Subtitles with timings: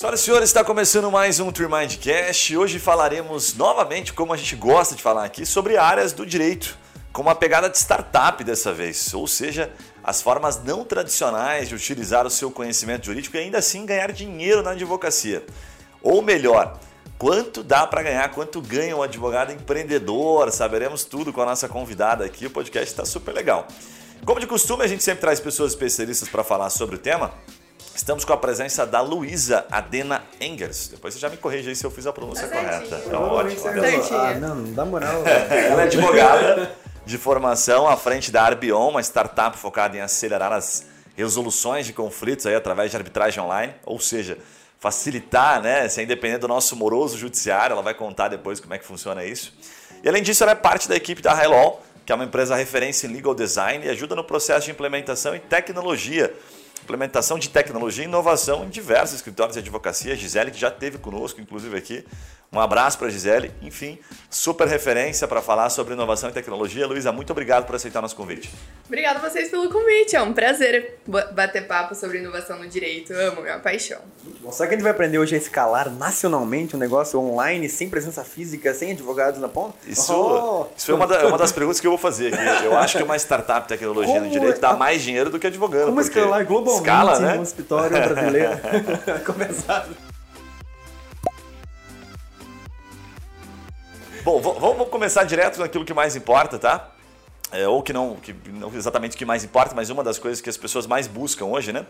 [0.00, 2.56] Senhoras e senhores, está começando mais um Tremindcast.
[2.56, 6.78] Hoje falaremos novamente, como a gente gosta de falar aqui, sobre áreas do direito,
[7.12, 9.70] com uma pegada de startup dessa vez, ou seja,
[10.02, 14.62] as formas não tradicionais de utilizar o seu conhecimento jurídico e ainda assim ganhar dinheiro
[14.62, 15.44] na advocacia.
[16.00, 16.80] Ou melhor,
[17.18, 22.24] quanto dá para ganhar, quanto ganha um advogado empreendedor, saberemos tudo com a nossa convidada
[22.24, 22.46] aqui.
[22.46, 23.68] O podcast está super legal.
[24.24, 27.34] Como de costume, a gente sempre traz pessoas especialistas para falar sobre o tema.
[27.94, 30.88] Estamos com a presença da Luísa Adena Engers.
[30.88, 32.96] Depois você já me corrige aí se eu fiz a pronúncia Tá correta.
[32.98, 33.62] Tá ótimo.
[34.12, 35.22] Ah, não, não dá moral.
[35.26, 36.70] Ela é advogada
[37.04, 40.86] de formação à frente da Arbion, uma startup focada em acelerar as
[41.16, 44.38] resoluções de conflitos aí através de arbitragem online, ou seja,
[44.78, 47.74] facilitar, né, ser independente do nosso moroso judiciário.
[47.74, 49.52] Ela vai contar depois como é que funciona isso.
[50.02, 53.06] E além disso, ela é parte da equipe da Highlaw, que é uma empresa referência
[53.06, 56.32] em legal design e ajuda no processo de implementação e tecnologia.
[56.82, 60.16] Implementação de tecnologia e inovação em diversos escritórios de advocacia.
[60.16, 62.04] Gisele, que já esteve conosco, inclusive aqui.
[62.52, 63.52] Um abraço para a Gisele.
[63.62, 63.96] Enfim,
[64.28, 66.84] super referência para falar sobre inovação e tecnologia.
[66.84, 68.50] Luísa, muito obrigado por aceitar nosso convite.
[68.88, 70.16] Obrigada a vocês pelo convite.
[70.16, 73.12] É um prazer ba- bater papo sobre inovação no direito.
[73.12, 74.00] Amo, é uma paixão.
[74.40, 77.88] Bom, será que a gente vai aprender hoje a escalar nacionalmente um negócio online, sem
[77.88, 79.76] presença física, sem advogados na ponta?
[79.86, 80.66] Isso, Oh!
[80.76, 82.64] isso foi uma, da- uma das perguntas que eu vou fazer aqui.
[82.64, 85.38] Eu acho que uma startup de tecnologia no Como direito é- dá mais dinheiro do
[85.38, 85.86] que advogando.
[85.86, 87.38] Como escalar globalmente Escala, né?
[87.38, 88.50] um escritório brasileiro?
[89.24, 89.88] Começar.
[94.30, 96.92] Bom, vamos começar direto naquilo que mais importa, tá?
[97.50, 100.40] É, ou que não, que não exatamente o que mais importa, mas uma das coisas
[100.40, 101.84] que as pessoas mais buscam hoje, né?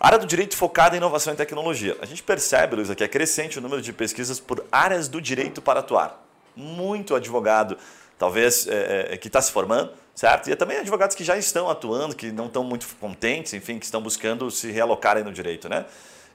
[0.00, 1.96] Área do direito focada em inovação e tecnologia.
[2.00, 5.62] A gente percebe, Luísa, que é crescente o número de pesquisas por áreas do direito
[5.62, 6.26] para atuar.
[6.56, 7.78] Muito advogado,
[8.18, 10.50] talvez, é, é, que está se formando, certo?
[10.50, 14.02] E também advogados que já estão atuando, que não estão muito contentes, enfim, que estão
[14.02, 15.84] buscando se realocarem no direito, né?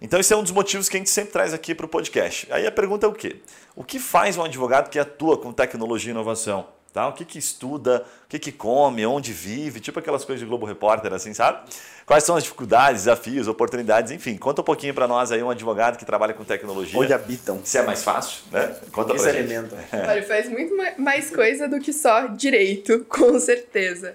[0.02, 2.48] Então, esse é um dos motivos que a gente sempre traz aqui para o podcast.
[2.52, 3.38] Aí a pergunta é o quê?
[3.76, 6.68] O que faz um advogado que atua com tecnologia e inovação?
[6.92, 7.08] Tá?
[7.08, 10.66] O que, que estuda, o que, que come, onde vive, tipo aquelas coisas de Globo
[10.66, 11.70] Repórter, assim, sabe?
[12.06, 14.36] Quais são as dificuldades, desafios, oportunidades, enfim.
[14.36, 17.00] Conta um pouquinho para nós aí, um advogado que trabalha com tecnologia.
[17.00, 17.62] Onde habitam?
[17.64, 18.76] Se é mais fácil, né?
[18.92, 19.54] Conta que pra se gente.
[19.54, 19.80] alimentam?
[19.94, 24.14] Olha, faz muito ma- mais coisa do que só direito, com certeza.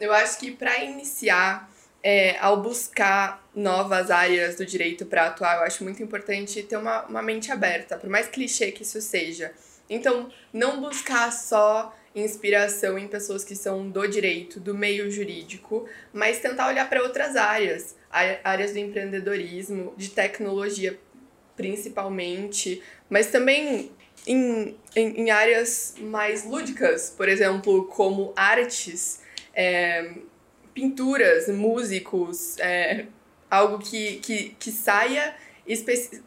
[0.00, 1.70] Eu acho que para iniciar,
[2.02, 7.04] é, ao buscar novas áreas do direito para atuar, eu acho muito importante ter uma,
[7.06, 9.52] uma mente aberta, por mais clichê que isso seja.
[9.90, 16.40] Então, não buscar só inspiração em pessoas que são do direito, do meio jurídico, mas
[16.40, 17.96] tentar olhar para outras áreas,
[18.44, 20.98] áreas do empreendedorismo, de tecnologia
[21.56, 22.80] principalmente,
[23.10, 23.90] mas também
[24.24, 29.20] em, em, em áreas mais lúdicas, por exemplo, como artes,
[29.52, 30.12] é,
[30.78, 33.06] pinturas, músicos, é,
[33.50, 35.34] algo que, que, que saia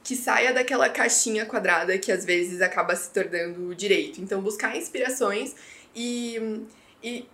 [0.03, 4.21] que saia daquela caixinha quadrada que às vezes acaba se tornando direito.
[4.21, 5.55] Então, buscar inspirações
[5.95, 6.63] e,
[7.01, 7.25] e,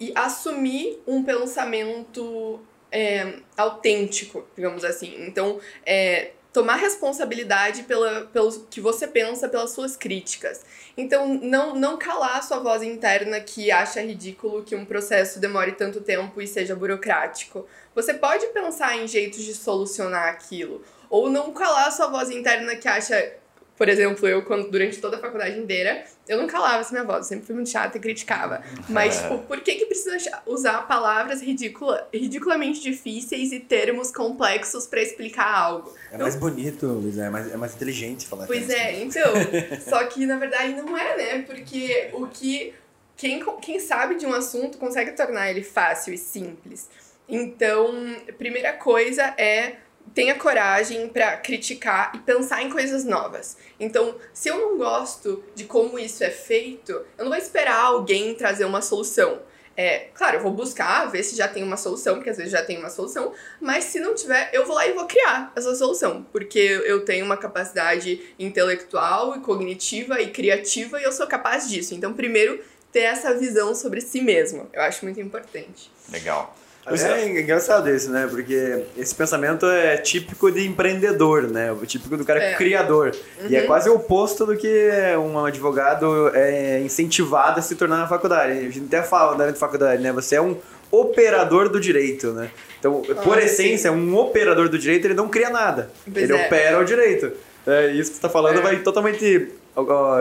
[0.00, 2.60] e assumir um pensamento
[2.90, 5.14] é, autêntico, digamos assim.
[5.28, 10.64] Então, é, tomar responsabilidade pela, pelo que você pensa, pelas suas críticas.
[10.96, 15.72] Então, não, não calar a sua voz interna que acha ridículo que um processo demore
[15.72, 17.66] tanto tempo e seja burocrático.
[17.92, 20.80] Você pode pensar em jeitos de solucionar aquilo.
[21.10, 23.34] Ou não calar a sua voz interna que acha.
[23.76, 27.18] Por exemplo, eu, quando, durante toda a faculdade inteira, eu não calava essa minha voz,
[27.18, 28.62] eu sempre fui muito chata e criticava.
[28.88, 35.02] Mas, tipo, por que, que precisa usar palavras ridicula, ridiculamente difíceis e termos complexos pra
[35.02, 35.92] explicar algo?
[36.12, 39.32] É mais bonito, Luiz, é mais, é mais inteligente falar Pois é, então.
[39.88, 41.42] só que na verdade não é, né?
[41.42, 42.74] Porque o que.
[43.16, 46.88] Quem, quem sabe de um assunto consegue tornar ele fácil e simples.
[47.28, 47.94] Então,
[48.36, 49.76] primeira coisa é
[50.14, 53.56] tenha coragem pra criticar e pensar em coisas novas.
[53.78, 58.34] Então, se eu não gosto de como isso é feito, eu não vou esperar alguém
[58.34, 59.40] trazer uma solução.
[59.76, 62.62] É, claro, eu vou buscar, ver se já tem uma solução, porque às vezes já
[62.62, 66.24] tem uma solução, mas se não tiver, eu vou lá e vou criar essa solução,
[66.30, 71.92] porque eu tenho uma capacidade intelectual e cognitiva e criativa e eu sou capaz disso.
[71.92, 72.62] Então, primeiro,
[72.92, 74.70] ter essa visão sobre si mesmo.
[74.72, 75.90] Eu acho muito importante.
[76.08, 76.54] Legal.
[76.86, 78.26] É engraçado isso, né?
[78.30, 81.72] Porque esse pensamento é típico de empreendedor, né?
[81.72, 82.54] O típico do cara É.
[82.54, 83.14] criador.
[83.48, 83.66] E é Uhum.
[83.66, 88.52] quase o oposto do que um advogado é incentivado a se tornar na faculdade.
[88.52, 90.12] A gente até fala na faculdade, né?
[90.12, 90.56] Você é um
[90.90, 92.50] operador do direito, né?
[92.78, 95.90] Então, por Ah, essência, um operador do direito, ele não cria nada.
[96.04, 96.46] Pois ele é.
[96.46, 97.32] opera o direito.
[97.66, 98.60] É, isso que você está falando É.
[98.62, 99.48] vai totalmente,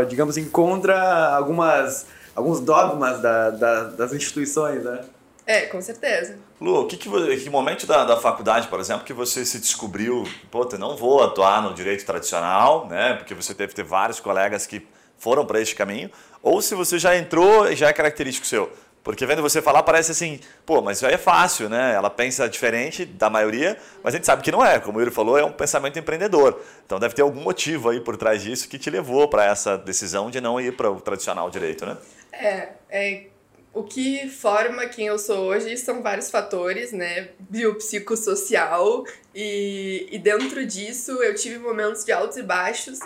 [0.07, 4.99] digamos, em contra algumas, alguns dogmas da- da- das instituições, né?
[5.45, 6.39] É, com certeza.
[6.59, 10.67] Lu, que, que, que momento da, da faculdade, por exemplo, que você se descobriu, pô,
[10.71, 13.13] eu não vou atuar no direito tradicional, né?
[13.15, 14.87] Porque você deve ter vários colegas que
[15.17, 16.09] foram para este caminho,
[16.41, 18.71] ou se você já entrou e já é característico seu.
[19.03, 21.93] Porque vendo você falar parece assim, pô, mas isso aí é fácil, né?
[21.93, 24.79] Ela pensa diferente da maioria, mas a gente sabe que não é.
[24.79, 26.61] Como o Yuri falou, é um pensamento empreendedor.
[26.85, 30.31] Então deve ter algum motivo aí por trás disso que te levou para essa decisão
[30.31, 31.97] de não ir para o tradicional direito, né?
[32.31, 33.23] É, é,
[33.73, 37.29] o que forma quem eu sou hoje são vários fatores, né?
[37.39, 39.03] Biopsicossocial,
[39.33, 42.99] e, e dentro disso eu tive momentos de altos e baixos.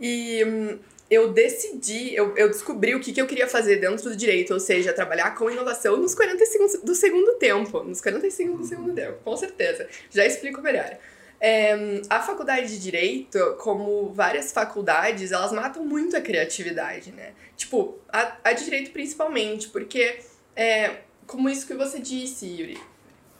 [0.00, 0.78] E hum,
[1.10, 4.60] eu decidi, eu, eu descobri o que, que eu queria fazer dentro do direito, ou
[4.60, 7.82] seja, trabalhar com inovação nos 45 do segundo tempo.
[7.82, 9.86] Nos 45 do segundo tempo, com certeza.
[10.10, 10.96] Já explico melhor.
[11.40, 17.32] É, a faculdade de Direito, como várias faculdades, elas matam muito a criatividade, né?
[17.56, 20.18] Tipo, a, a de Direito principalmente, porque,
[20.56, 20.96] é,
[21.26, 22.80] como isso que você disse, Yuri.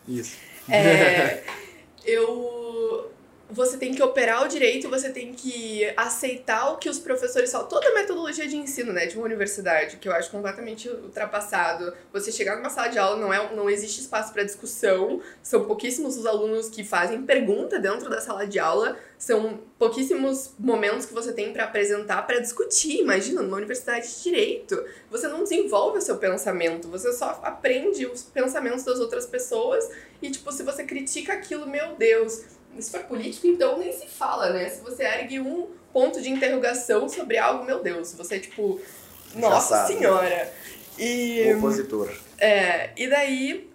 [0.07, 0.37] Isso.
[0.69, 1.43] É,
[2.07, 3.11] eu
[3.51, 7.67] você tem que operar o direito, você tem que aceitar o que os professores falam.
[7.67, 11.95] Toda a metodologia de ensino, né, de uma universidade, que eu acho completamente ultrapassado.
[12.13, 16.19] Você chegar numa sala de aula, não, é, não existe espaço para discussão, são pouquíssimos
[16.19, 21.33] os alunos que fazem pergunta dentro da sala de aula, são pouquíssimos momentos que você
[21.33, 23.01] tem para apresentar, para discutir.
[23.01, 28.23] Imagina, numa universidade de direito, você não desenvolve o seu pensamento, você só aprende os
[28.23, 29.89] pensamentos das outras pessoas
[30.21, 34.51] e, tipo, se você critica aquilo, meu Deus se for político, então nem se fala,
[34.51, 34.69] né?
[34.69, 38.81] Se você ergue um ponto de interrogação sobre algo, meu Deus, você é tipo,
[39.35, 40.53] nossa senhora.
[40.99, 41.55] E.
[41.57, 42.11] Opositor.
[42.39, 43.71] É, e daí,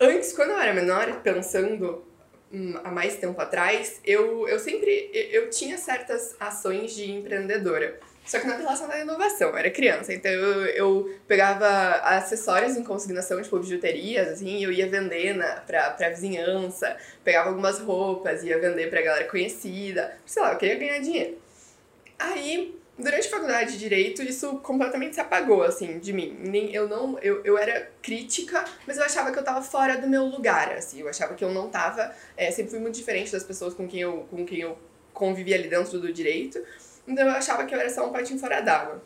[0.00, 2.04] antes, quando eu era menor, pensando
[2.52, 7.98] hum, há mais tempo atrás, eu, eu sempre eu tinha certas ações de empreendedora.
[8.24, 11.66] Só que não relacionada à inovação, eu era criança, então eu, eu pegava
[12.04, 17.80] acessórios em consignação, tipo bijuterias, assim, eu ia vender na, pra, pra vizinhança, pegava algumas
[17.80, 21.36] roupas, ia vender pra galera conhecida, sei lá, eu queria ganhar dinheiro.
[22.16, 26.36] Aí, durante a faculdade de Direito, isso completamente se apagou, assim, de mim.
[26.38, 30.06] Nem, eu não, eu, eu era crítica, mas eu achava que eu tava fora do
[30.06, 33.42] meu lugar, assim, eu achava que eu não tava, é, sempre fui muito diferente das
[33.42, 34.78] pessoas com quem eu, com quem eu
[35.12, 36.62] convivi ali dentro do Direito,
[37.06, 39.02] então eu achava que eu era só um patinho fora d'água.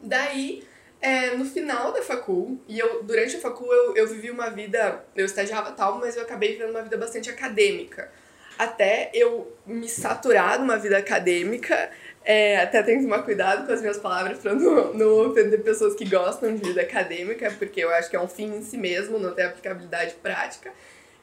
[0.00, 0.62] Daí,
[1.00, 5.04] é, no final da facul, e eu, durante a facul eu, eu vivi uma vida,
[5.16, 8.10] eu estagiava tal, mas eu acabei vivendo uma vida bastante acadêmica.
[8.58, 11.90] Até eu me saturar numa vida acadêmica,
[12.24, 15.94] é, até tenho que tomar cuidado com as minhas palavras para não, não ofender pessoas
[15.94, 19.18] que gostam de vida acadêmica, porque eu acho que é um fim em si mesmo,
[19.18, 20.72] não tem aplicabilidade prática.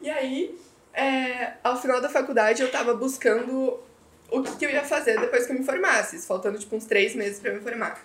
[0.01, 0.55] E aí,
[0.93, 3.79] é, ao final da faculdade, eu estava buscando
[4.31, 7.13] o que, que eu ia fazer depois que eu me formasse, faltando tipo uns três
[7.13, 8.01] meses para me formar.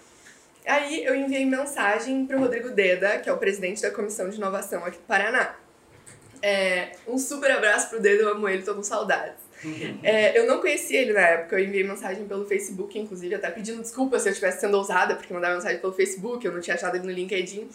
[0.66, 4.84] Aí eu enviei mensagem pro Rodrigo Deda, que é o presidente da Comissão de Inovação
[4.84, 5.54] aqui do Paraná.
[6.42, 9.46] É, um super abraço pro Deda, eu amo ele, tô com saudades.
[10.02, 13.80] É, eu não conhecia ele na época, eu enviei mensagem pelo Facebook, inclusive, até pedindo
[13.80, 16.96] desculpa se eu estivesse sendo ousada, porque mandava mensagem pelo Facebook, eu não tinha achado
[16.96, 17.68] ele no LinkedIn.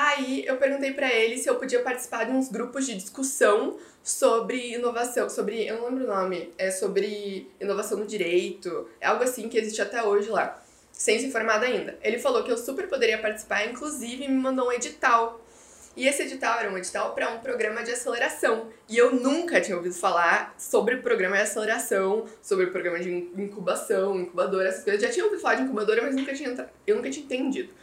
[0.00, 4.74] Aí eu perguntei para ele se eu podia participar de uns grupos de discussão sobre
[4.74, 9.48] inovação, sobre, eu não lembro o nome, é sobre inovação no direito, é algo assim
[9.48, 10.62] que existe até hoje lá,
[10.92, 11.98] sem se formar ainda.
[12.00, 15.44] Ele falou que eu super poderia participar, inclusive me mandou um edital.
[15.96, 18.68] E esse edital era um edital para um programa de aceleração.
[18.88, 23.10] E eu nunca tinha ouvido falar sobre o programa de aceleração, sobre o programa de
[23.36, 25.02] incubação, incubadora, essas coisas.
[25.02, 27.74] Já tinha ouvido falar de incubadora, mas nunca tinha, eu nunca tinha entendido.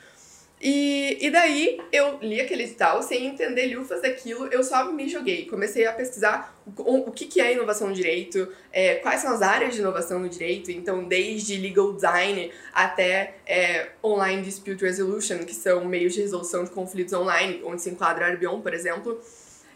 [0.68, 5.46] E, e daí eu li aquele edital sem entender lufas daquilo, eu só me joguei.
[5.46, 9.44] Comecei a pesquisar o, o que, que é inovação no direito, é, quais são as
[9.44, 15.54] áreas de inovação no direito, então desde legal design até é, online dispute resolution, que
[15.54, 19.22] são meios de resolução de conflitos online, onde se enquadra Arbion, por exemplo.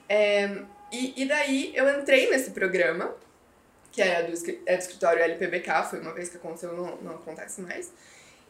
[0.09, 3.13] É, e, e daí eu entrei nesse programa,
[3.91, 4.33] que é do,
[4.65, 7.93] é do escritório LPBK, foi uma vez que aconteceu, não, não acontece mais.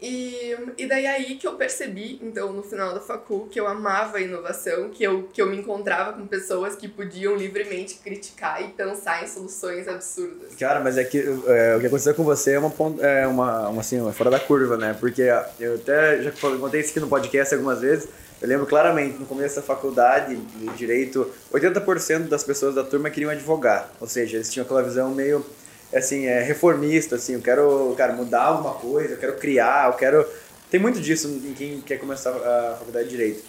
[0.02, 4.18] E, e daí aí que eu percebi, então, no final da facul, que eu amava
[4.18, 8.70] a inovação, que eu, que eu me encontrava com pessoas que podiam livremente criticar e
[8.70, 10.56] pensar em soluções absurdas.
[10.58, 13.82] Cara, mas é que é, o que aconteceu com você é uma, é uma, uma
[13.82, 14.96] assim, uma fora da curva, né?
[14.98, 15.24] Porque
[15.60, 18.08] eu até já contei isso aqui no podcast algumas vezes,
[18.42, 23.30] eu lembro claramente, no começo da faculdade de Direito, 80% das pessoas da turma queriam
[23.30, 25.46] advogar, ou seja, eles tinham aquela visão meio
[25.94, 30.26] assim, é reformista, assim, eu quero, cara, mudar alguma coisa, eu quero criar, eu quero...
[30.70, 33.44] Tem muito disso em quem quer começar a faculdade de Direito.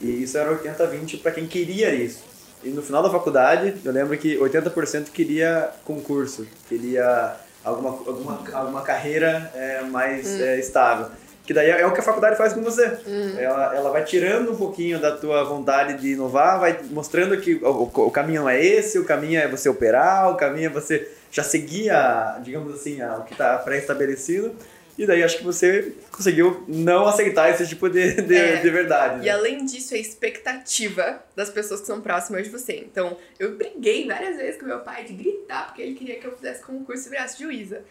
[0.00, 2.22] E isso era 80-20 para quem queria isso.
[2.62, 8.82] E no final da faculdade, eu lembro que 80% queria concurso, queria alguma, alguma, alguma
[8.82, 10.42] carreira é, mais hum.
[10.42, 11.06] é, estável.
[11.46, 12.98] Que daí é o que a faculdade faz com você.
[13.38, 17.68] Ela, ela vai tirando um pouquinho da tua vontade de inovar, vai mostrando que o,
[17.68, 21.08] o, o caminho não é esse, o caminho é você operar, o caminho é você
[21.36, 24.56] já seguir, a, digamos assim, a, o que está pré-estabelecido.
[24.96, 28.56] E daí acho que você conseguiu não aceitar esse tipo de, de, É.
[28.56, 29.20] de verdade.
[29.20, 29.30] E né?
[29.30, 32.78] além disso, é a expectativa das pessoas que são próximas de você.
[32.78, 36.34] Então, eu briguei várias vezes com meu pai de gritar, porque ele queria que eu
[36.34, 37.82] fizesse concurso e virasse juíza.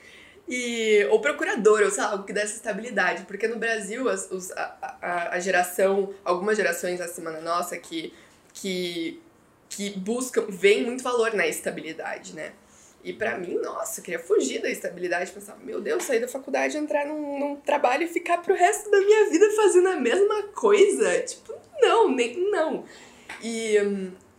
[0.50, 3.26] E, ou procurador, ou sei lá, algo que desse estabilidade.
[3.26, 8.12] Porque no Brasil, as, os, a, a, a geração, algumas gerações acima da nossa, que,
[8.52, 9.22] que,
[9.70, 12.54] que buscam, veem muito valor na estabilidade, né?
[13.06, 16.76] E pra mim, nossa, eu queria fugir da estabilidade, pensar, meu Deus, sair da faculdade,
[16.76, 21.20] entrar num, num trabalho e ficar pro resto da minha vida fazendo a mesma coisa.
[21.22, 22.84] Tipo, não, nem não.
[23.44, 23.76] E,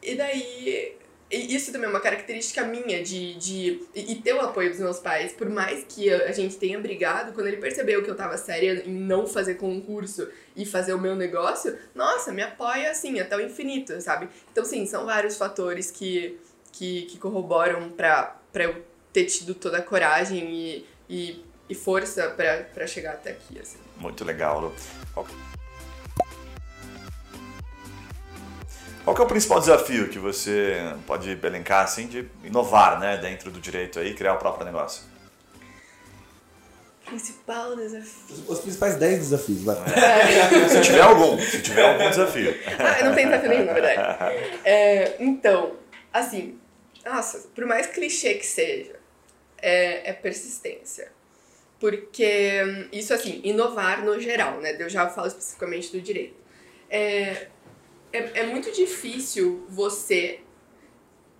[0.02, 0.96] e daí,
[1.30, 4.80] e isso também é uma característica minha de, de e, e ter o apoio dos
[4.80, 5.32] meus pais.
[5.32, 8.92] Por mais que a gente tenha brigado, quando ele percebeu que eu tava séria em
[8.92, 14.00] não fazer concurso e fazer o meu negócio, nossa, me apoia assim, até o infinito,
[14.00, 14.28] sabe?
[14.50, 16.37] Então, sim, são vários fatores que,
[16.73, 18.83] que, que corroboram pra, pra eu
[19.13, 23.77] ter tido toda a coragem e, e, e força pra, pra chegar até aqui, assim.
[23.99, 24.75] Muito legal, Lu.
[25.13, 25.27] Qual...
[29.15, 30.75] Que é o principal desafio que você
[31.07, 35.03] pode elencar assim de inovar, né, dentro do direito aí, criar o próprio negócio?
[37.05, 38.45] Principal desafio.
[38.49, 39.77] Os principais 10 desafios, vai.
[40.71, 42.55] Se tiver algum, se tiver algum desafio.
[42.79, 44.01] Ah, não tem desafio nenhum, na verdade.
[44.65, 45.75] É, então,
[46.11, 46.59] assim,
[47.07, 48.99] nossa, por mais clichê que seja,
[49.59, 51.13] é, é persistência.
[51.79, 54.77] Porque isso, assim, inovar no geral, né?
[54.79, 56.37] Eu já falo especificamente do direito.
[56.89, 57.49] É,
[58.13, 60.41] é, é muito difícil você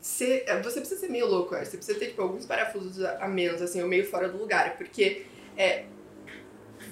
[0.01, 0.45] ser.
[0.63, 1.57] Você precisa ser meio louco.
[1.57, 4.77] Você precisa ter, tipo, alguns parafusos a a menos, assim, ou meio fora do lugar.
[4.77, 5.25] Porque
[5.57, 5.87] é,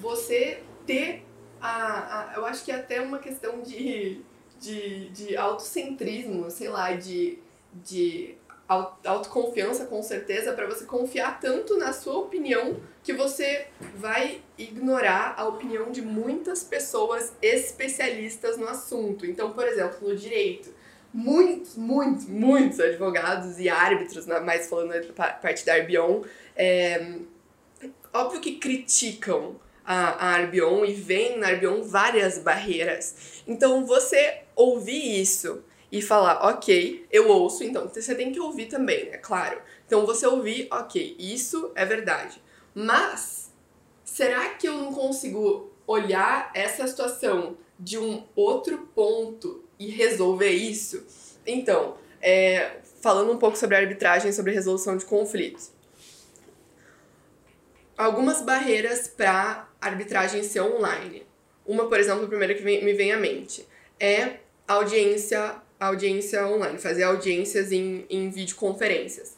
[0.01, 1.23] você ter
[1.61, 2.35] a, a.
[2.35, 4.21] Eu acho que é até uma questão de,
[4.59, 7.37] de, de autocentrismo, sei lá, de,
[7.73, 8.35] de
[8.67, 15.47] autoconfiança, com certeza, para você confiar tanto na sua opinião que você vai ignorar a
[15.47, 19.25] opinião de muitas pessoas especialistas no assunto.
[19.25, 20.73] Então, por exemplo, no direito,
[21.13, 26.23] muitos, muitos, muitos advogados e árbitros, mais falando da pa- parte da Arbion,
[26.55, 27.17] é,
[28.11, 29.55] óbvio que criticam
[29.85, 33.43] a, a Arbion e veem na Arbion várias barreiras.
[33.47, 35.63] Então, você ouvir isso
[35.97, 39.61] e falar, ok, eu ouço, então você tem que ouvir também, é claro.
[39.87, 42.41] Então, você ouvir, ok, isso é verdade.
[42.73, 43.49] Mas,
[44.03, 51.05] será que eu não consigo olhar essa situação de um outro ponto e resolver isso?
[51.47, 55.71] Então, é, falando um pouco sobre arbitragem, sobre resolução de conflitos
[57.97, 61.25] algumas barreiras para arbitragem ser online.
[61.65, 63.65] Uma, por exemplo, a primeira que me vem à mente
[63.99, 69.35] é audiência, audiência online, fazer audiências em, em videoconferências.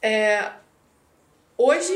[0.00, 0.50] É,
[1.56, 1.92] hoje,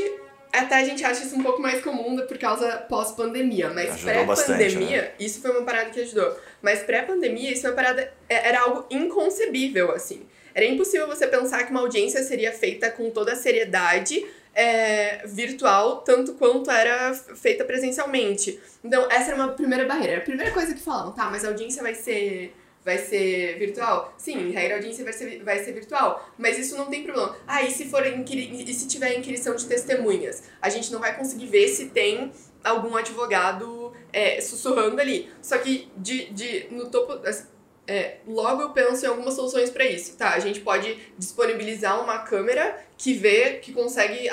[0.51, 5.01] até a gente acha isso um pouco mais comum por causa pós-pandemia, mas bastante, pré-pandemia,
[5.01, 5.11] né?
[5.19, 6.37] isso foi uma parada que ajudou.
[6.61, 10.25] Mas pré-pandemia, isso foi uma parada, é- era algo inconcebível, assim.
[10.53, 16.01] Era impossível você pensar que uma audiência seria feita com toda a seriedade é, virtual,
[16.01, 18.59] tanto quanto era feita presencialmente.
[18.83, 20.17] Então, essa era uma primeira barreira.
[20.17, 24.13] A primeira coisa que falavam, tá, mas a audiência vai ser vai ser virtual?
[24.17, 27.35] Sim, em regra a audiência vai ser, vai ser virtual, mas isso não tem problema.
[27.47, 30.43] Ah, e se for e se tiver inquirição de testemunhas?
[30.61, 32.31] A gente não vai conseguir ver se tem
[32.63, 35.29] algum advogado é, sussurrando ali.
[35.41, 37.45] Só que de, de no topo assim,
[37.87, 40.15] é, logo eu penso em algumas soluções para isso.
[40.15, 44.29] Tá, a gente pode disponibilizar uma câmera que vê, que consegue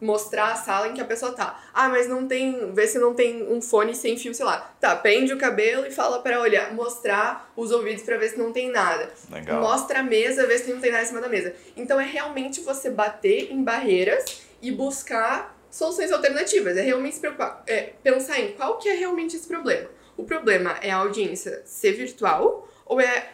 [0.00, 1.62] mostrar a sala em que a pessoa tá.
[1.74, 4.74] Ah, mas não tem, vê se não tem um fone sem fio, sei lá.
[4.80, 8.52] Tá, prende o cabelo e fala para olhar, mostrar os ouvidos para ver se não
[8.52, 9.10] tem nada.
[9.30, 9.60] Legal.
[9.60, 11.54] Mostra a mesa, vê se não tem nada em cima da mesa.
[11.76, 16.76] Então é realmente você bater em barreiras e buscar soluções alternativas.
[16.76, 19.88] É realmente se preocupar, é, pensar em qual que é realmente esse problema.
[20.16, 23.28] O problema é a audiência ser virtual ou é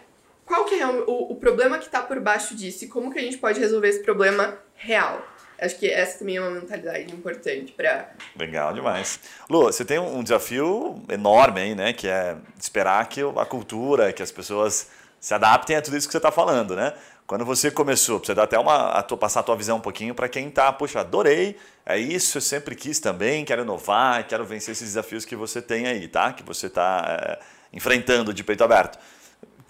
[0.45, 3.23] qual que é o, o problema que está por baixo disso e como que a
[3.23, 5.25] gente pode resolver esse problema real.
[5.61, 9.21] Acho que essa também é uma mentalidade importante para Legal demais.
[9.49, 11.93] Lu, você tem um desafio enorme aí, né?
[11.93, 14.91] Que é esperar que a cultura, que as pessoas
[15.21, 16.93] se adaptem a tudo isso que você está falando, né?
[17.29, 20.17] Quando você começou, você dar até uma, a tua, passar a tua visão um pouquinho
[20.17, 21.57] para quem tá, puxa, adorei,
[21.87, 25.87] é isso, eu sempre quis também, quero inovar, quero vencer esses desafios que você tem
[25.87, 26.33] aí, tá?
[26.33, 27.39] Que você está
[27.73, 28.99] enfrentando de peito aberto.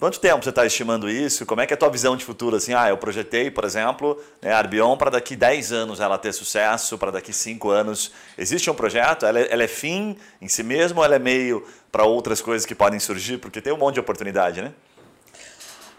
[0.02, 1.46] Quanto tempo você está estimando isso?
[1.46, 2.56] Como é que é a tua visão de futuro?
[2.56, 6.32] Assim, ah, eu projetei, por exemplo, né, a Arbion para daqui 10 anos ela ter
[6.32, 8.12] sucesso, para daqui 5 anos.
[8.36, 9.24] Existe um projeto?
[9.24, 12.66] Ela é, ela é fim em si mesmo ou ela é meio para outras coisas
[12.66, 13.38] que podem surgir?
[13.38, 14.72] Porque tem um monte de oportunidade, né?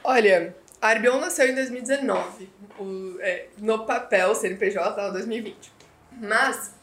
[0.03, 2.49] Olha, a Arbion nasceu em 2019.
[2.77, 5.71] O, é, no papel, o CNPJ estava em 2020.
[6.19, 6.73] Mas,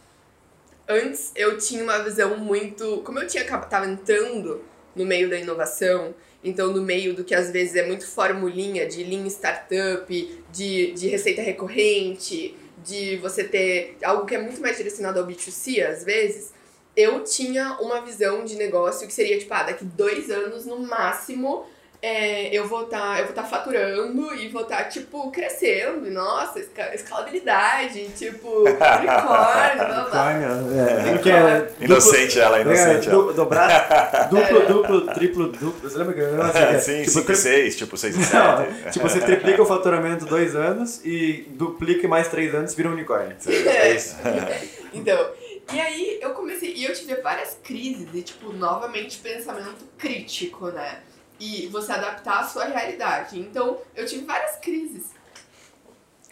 [0.88, 3.02] antes eu tinha uma visão muito...
[3.04, 7.50] Como eu tinha estava entrando no meio da inovação então, no meio do que às
[7.50, 14.24] vezes é muito formulinha de lean startup, de, de receita recorrente, de você ter algo
[14.24, 16.52] que é muito mais direcionado ao B2C, às vezes,
[16.96, 21.66] eu tinha uma visão de negócio que seria, tipo, ah, daqui dois anos no máximo
[22.02, 26.06] é, eu vou estar tá, eu vou tá faturando e vou estar, tá, tipo, crescendo.
[26.06, 26.58] E, nossa,
[26.94, 30.32] escalabilidade, tipo, unicórnio, blá blá.
[30.32, 33.08] É, porque é inocente ela, inocente.
[33.08, 34.66] É, du, dobrar, duplo, é.
[34.66, 35.90] duplo, triplo, duplo.
[35.90, 38.92] Você lembra que eu é, Sim, tipo, 5 e 6, tipo 6 e 7.
[38.92, 43.36] tipo, você triplica o faturamento dois anos e duplica mais três anos vira um unicórnio.
[43.46, 44.16] É isso.
[44.94, 45.32] então,
[45.70, 51.00] e aí eu comecei, e eu tive várias crises de, tipo, novamente pensamento crítico, né?
[51.40, 53.40] E você adaptar a sua realidade.
[53.40, 55.06] Então, eu tive várias crises.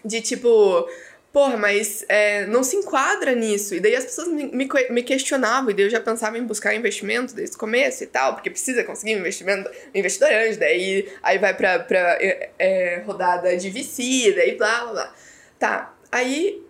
[0.05, 0.87] De tipo,
[1.33, 3.75] porra, mas é, não se enquadra nisso.
[3.75, 6.75] E daí as pessoas me, me, me, questionavam, e daí eu já pensava em buscar
[6.75, 11.39] investimento desde o começo e tal, porque precisa conseguir um investimento, investidor anjo, daí aí
[11.39, 15.15] vai pra, pra é, é, rodada de VC, daí blá blá blá.
[15.59, 16.63] Tá, aí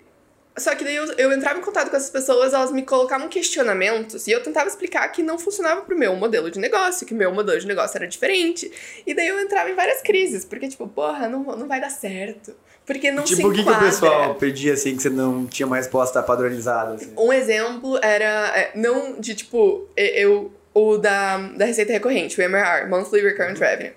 [0.58, 4.26] só que daí eu, eu entrava em contato com essas pessoas, elas me colocavam questionamentos
[4.26, 7.58] e eu tentava explicar que não funcionava pro meu modelo de negócio, que meu modelo
[7.58, 8.70] de negócio era diferente.
[9.06, 12.54] E daí eu entrava em várias crises, porque tipo, porra, não, não vai dar certo.
[12.86, 15.66] Porque não tipo, se o que, que o pessoal pedia assim que você não tinha
[15.66, 16.94] mais resposta padronizada?
[16.94, 17.12] Assim?
[17.18, 22.88] Um exemplo era, é, não de tipo, eu, o da, da receita recorrente, o MRR,
[22.88, 23.92] Monthly Recurrent Revenue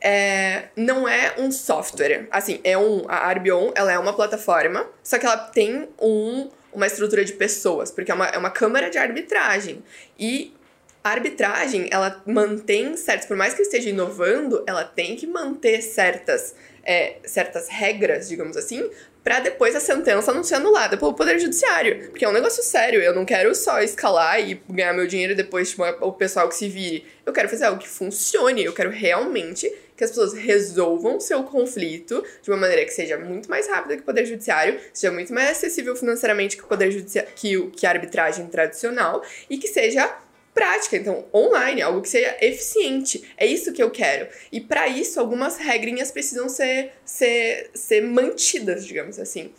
[0.00, 2.26] é, não é um software.
[2.30, 3.04] Assim, é um.
[3.08, 7.90] A Arbion ela é uma plataforma, só que ela tem um, uma estrutura de pessoas,
[7.90, 9.82] porque é uma, é uma câmara de arbitragem.
[10.18, 10.54] E
[11.02, 16.54] a arbitragem, ela mantém certos, por mais que esteja inovando, ela tem que manter certas,
[16.84, 18.90] é, certas regras, digamos assim,
[19.26, 22.10] para depois a sentença não ser anulada pelo Poder Judiciário.
[22.10, 23.02] Porque é um negócio sério.
[23.02, 26.54] Eu não quero só escalar e ganhar meu dinheiro e depois tipo, o pessoal que
[26.54, 27.04] se vire.
[27.26, 28.62] Eu quero fazer algo que funcione.
[28.62, 33.50] Eu quero realmente que as pessoas resolvam seu conflito de uma maneira que seja muito
[33.50, 37.28] mais rápida que o Poder Judiciário, seja muito mais acessível financeiramente que o Poder Judiciário,
[37.34, 40.08] que, que a arbitragem tradicional e que seja
[40.56, 43.30] prática, então online, algo que seja eficiente.
[43.36, 44.26] É isso que eu quero.
[44.50, 49.52] E para isso, algumas regrinhas precisam ser, ser, ser mantidas, digamos assim.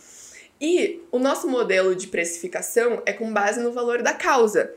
[0.60, 4.74] E o nosso modelo de precificação é com base no valor da causa.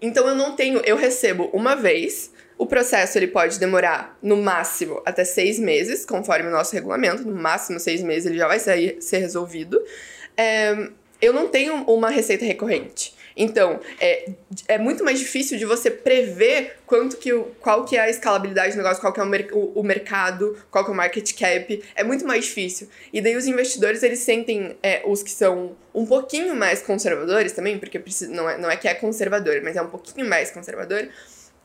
[0.00, 5.02] Então eu não tenho, eu recebo uma vez o processo ele pode demorar no máximo
[5.04, 7.26] até seis meses, conforme o nosso regulamento.
[7.26, 9.82] No máximo seis meses ele já vai ser, ser resolvido.
[10.36, 13.12] É, eu não tenho uma receita recorrente.
[13.36, 14.30] Então, é,
[14.68, 18.72] é muito mais difícil de você prever quanto que o, qual que é a escalabilidade
[18.72, 21.32] do negócio, qual que é o, mer o, o, mercado, qual que é o market
[21.38, 21.82] cap.
[21.96, 22.88] É muito mais difícil.
[23.12, 27.78] E daí os investidores, eles sentem, é, os que são um pouquinho mais conservadores também,
[27.78, 31.08] porque precisa, não, é, não é que é conservador, mas é um pouquinho mais conservador,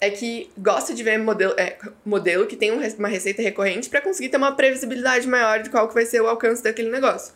[0.01, 4.29] é que gosta de ver modelo, é, modelo que tem uma receita recorrente para conseguir
[4.29, 7.33] ter uma previsibilidade maior de qual que vai ser o alcance daquele negócio.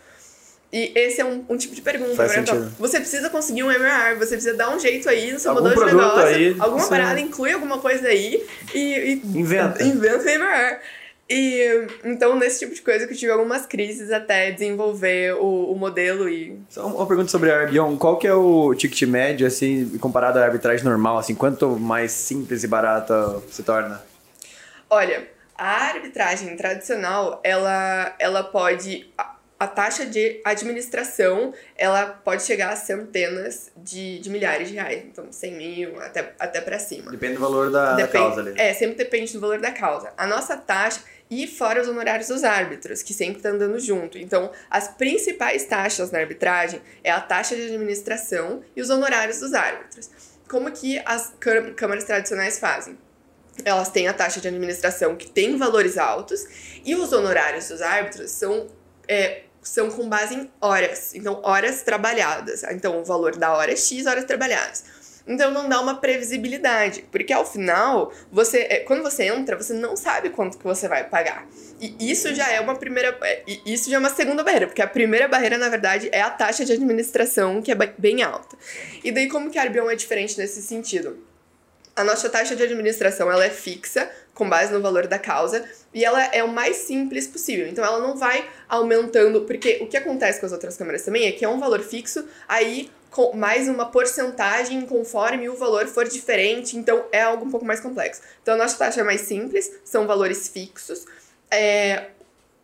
[0.74, 2.16] E esse é um, um tipo de pergunta.
[2.16, 2.40] Faz né?
[2.40, 5.70] Então, você precisa conseguir um MRR, você precisa dar um jeito aí no seu Algum
[5.70, 6.26] modelo de negócio.
[6.26, 9.84] Aí, alguma parada, inclui alguma coisa aí e, e inventa.
[9.84, 10.80] Inventa o MRR.
[11.30, 15.76] E então, nesse tipo de coisa que eu tive algumas crises até desenvolver o, o
[15.76, 16.60] modelo e.
[16.70, 17.96] Só uma pergunta sobre a Arbion.
[17.96, 21.20] Qual que é o ticket médio, assim, comparado à arbitragem normal?
[21.20, 24.02] Assim, quanto mais simples e barata se torna?
[24.90, 29.08] Olha, a arbitragem tradicional, ela, ela pode.
[29.64, 35.06] A taxa de administração, ela pode chegar a centenas de, de milhares de reais.
[35.06, 37.10] Então, 100 mil, até, até para cima.
[37.10, 38.54] Depende do valor da, depende, da causa ali.
[38.58, 40.12] É, sempre depende do valor da causa.
[40.18, 41.00] A nossa taxa
[41.32, 44.18] e fora os honorários dos árbitros, que sempre estão andando junto.
[44.18, 49.54] Então, as principais taxas na arbitragem é a taxa de administração e os honorários dos
[49.54, 50.10] árbitros.
[50.46, 51.34] Como que as
[51.78, 52.98] câmaras tradicionais fazem?
[53.64, 58.30] Elas têm a taxa de administração que tem valores altos e os honorários dos árbitros
[58.30, 58.68] são
[59.08, 61.14] é, são com base em horas.
[61.16, 62.64] Então, horas trabalhadas.
[62.64, 64.84] Então, o valor da hora é X horas trabalhadas.
[65.26, 69.96] Então não dá uma previsibilidade, porque ao final, você, é, quando você entra, você não
[69.96, 71.48] sabe quanto que você vai pagar.
[71.80, 74.88] E isso já é uma primeira, é, isso já é uma segunda barreira, porque a
[74.88, 78.58] primeira barreira, na verdade, é a taxa de administração, que é bem alta.
[79.04, 81.18] E daí como que a Arbion é diferente nesse sentido?
[81.96, 86.04] A nossa taxa de administração ela é fixa com base no valor da causa, e
[86.04, 87.68] ela é o mais simples possível.
[87.68, 91.32] Então ela não vai aumentando, porque o que acontece com as outras câmeras também é
[91.32, 96.76] que é um valor fixo, aí com mais uma porcentagem conforme o valor for diferente,
[96.76, 98.22] então é algo um pouco mais complexo.
[98.42, 101.06] Então a nossa taxa é mais simples, são valores fixos.
[101.52, 102.08] É,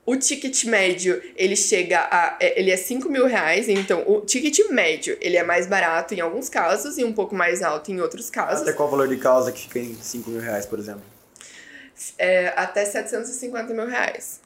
[0.09, 2.35] o ticket médio, ele chega a.
[2.39, 6.19] É, ele é 5 mil reais, então o ticket médio ele é mais barato em
[6.19, 8.63] alguns casos e um pouco mais alto em outros casos.
[8.63, 11.03] Até qual o valor de causa que fica em 5 mil reais, por exemplo?
[12.17, 14.41] É, até 750 mil reais.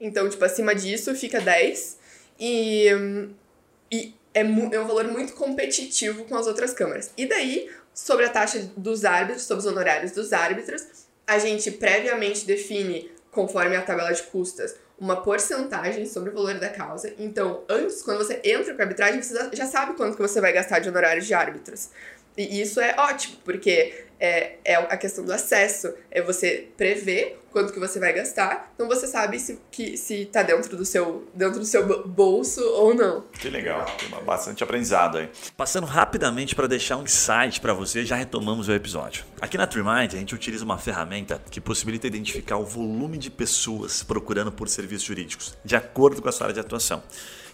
[0.00, 1.98] Então, tipo, acima disso fica 10.
[2.40, 2.88] E,
[3.92, 4.44] e é, é
[4.80, 7.10] um valor muito competitivo com as outras câmaras.
[7.18, 10.86] E daí, sobre a taxa dos árbitros, sobre os honorários dos árbitros,
[11.26, 16.70] a gente previamente define conforme a tabela de custas, uma porcentagem sobre o valor da
[16.70, 17.12] causa.
[17.18, 20.54] Então, antes, quando você entra com a arbitragem, você já sabe quanto que você vai
[20.54, 21.90] gastar de honorários de árbitros.
[22.36, 25.92] E isso é ótimo, porque é, é a questão do acesso.
[26.10, 30.42] É você prever quanto que você vai gastar, então você sabe se, que, se tá
[30.42, 33.22] dentro do, seu, dentro do seu bolso ou não.
[33.32, 35.30] Que legal, tem bastante aprendizado aí.
[35.56, 39.24] Passando rapidamente para deixar um insight para você, já retomamos o episódio.
[39.40, 44.02] Aqui na TreeMind a gente utiliza uma ferramenta que possibilita identificar o volume de pessoas
[44.02, 47.02] procurando por serviços jurídicos, de acordo com a sua área de atuação.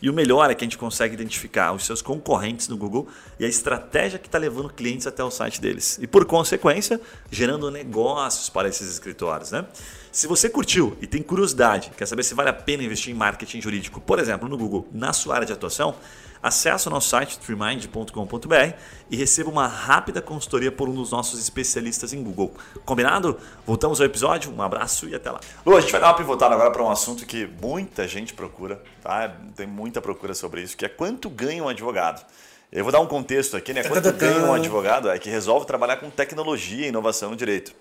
[0.02, 3.06] E o melhor é que a gente consegue identificar os seus concorrentes no Google
[3.38, 5.96] e a estratégia que está levando clientes até o site deles.
[6.02, 9.52] E por consequência, gerando negócios para esses escritórios.
[9.52, 9.64] Né?
[10.10, 13.60] Se você curtiu e tem curiosidade, quer saber se vale a pena investir em marketing
[13.60, 15.94] jurídico, por exemplo, no Google, na sua área de atuação,
[16.42, 18.74] acesse o nosso site freemind.com.br
[19.10, 22.52] e receba uma rápida consultoria por um dos nossos especialistas em Google.
[22.84, 23.38] Combinado?
[23.66, 25.40] Voltamos ao episódio, um abraço e até lá.
[25.64, 28.82] Lu, a gente vai dar uma pivotada agora para um assunto que muita gente procura,
[29.02, 29.32] tá?
[29.54, 32.24] Tem muita procura sobre isso, que é quanto ganha um advogado.
[32.72, 33.84] Eu vou dar um contexto aqui, né?
[33.84, 37.72] Quanto ganha um advogado é que resolve trabalhar com tecnologia e inovação no direito.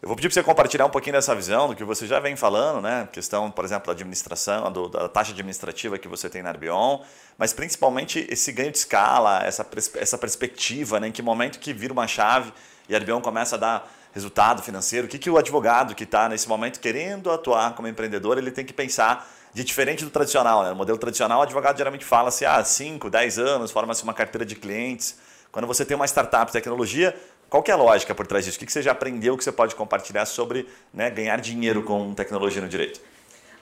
[0.00, 2.36] Eu vou pedir para você compartilhar um pouquinho dessa visão do que você já vem
[2.36, 3.08] falando, né?
[3.10, 7.00] Questão, por exemplo, da administração, do, da taxa administrativa que você tem na Arbion,
[7.36, 11.08] mas principalmente esse ganho de escala, essa, essa perspectiva, né?
[11.08, 12.52] Em que momento que vira uma chave
[12.88, 16.28] e a Arbion começa a dar resultado financeiro, o que, que o advogado que está
[16.28, 20.62] nesse momento querendo atuar como empreendedor, ele tem que pensar de diferente do tradicional.
[20.62, 20.70] Né?
[20.70, 24.46] No modelo tradicional, o advogado geralmente fala assim, ah, 5, 10 anos, forma-se uma carteira
[24.46, 25.18] de clientes.
[25.50, 27.16] Quando você tem uma startup de tecnologia,
[27.48, 28.56] qual que é a lógica por trás disso?
[28.56, 32.60] O que você já aprendeu que você pode compartilhar sobre né, ganhar dinheiro com tecnologia
[32.60, 33.00] no direito?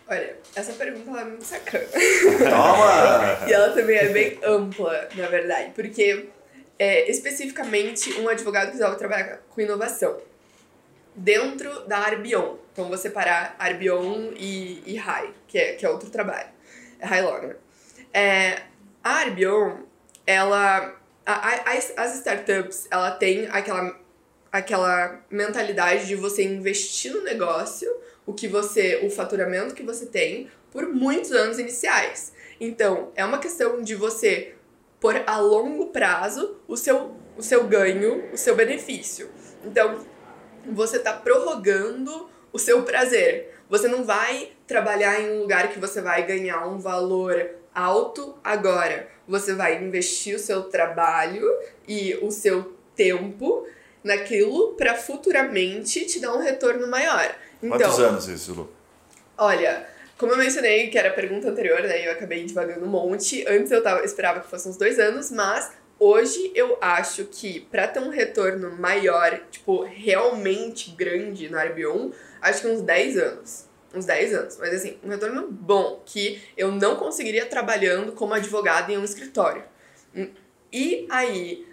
[0.09, 1.87] Olha, essa pergunta é muito sacana.
[2.51, 3.47] Toma!
[3.49, 6.29] e ela também é bem ampla, na verdade, porque
[6.79, 10.17] é, especificamente um advogado que resolve trabalhar com inovação
[11.15, 12.57] dentro da Arbion.
[12.73, 16.49] Então, vou separar Arbion e, e High, que é, que é outro trabalho.
[17.01, 17.57] É High né?
[18.13, 18.63] É,
[19.03, 19.79] a Arbion,
[20.27, 20.95] ela
[21.27, 23.99] as, as startups, ela tem aquela,
[24.53, 27.93] aquela mentalidade de você investir no negócio,
[28.25, 32.33] o que você, o faturamento que você tem por muitos anos iniciais.
[32.61, 34.55] Então, é uma questão de você
[35.01, 39.29] pôr a longo prazo o seu, o seu ganho, o seu benefício.
[39.65, 40.07] Então,
[40.73, 43.55] você está prorrogando o seu prazer.
[43.69, 49.07] Você não vai trabalhar em um lugar que você vai ganhar um valor alto agora.
[49.29, 51.47] Você vai investir o seu trabalho
[51.87, 53.67] e o seu tempo
[54.03, 57.37] naquilo para futuramente te dar um retorno maior.
[57.63, 58.73] Então, Quantos anos isso, Lu?
[59.37, 59.87] Olha,
[60.17, 62.07] como eu mencionei, que era a pergunta anterior, né?
[62.07, 63.45] Eu acabei devagando um monte.
[63.47, 67.87] Antes eu tava, esperava que fosse uns dois anos, mas hoje eu acho que para
[67.87, 74.05] ter um retorno maior, tipo, realmente grande no RB1, acho que uns 10 anos uns
[74.05, 74.57] 10 anos.
[74.59, 79.63] Mas assim, um retorno bom, que eu não conseguiria trabalhando como advogado em um escritório.
[80.73, 81.67] E aí,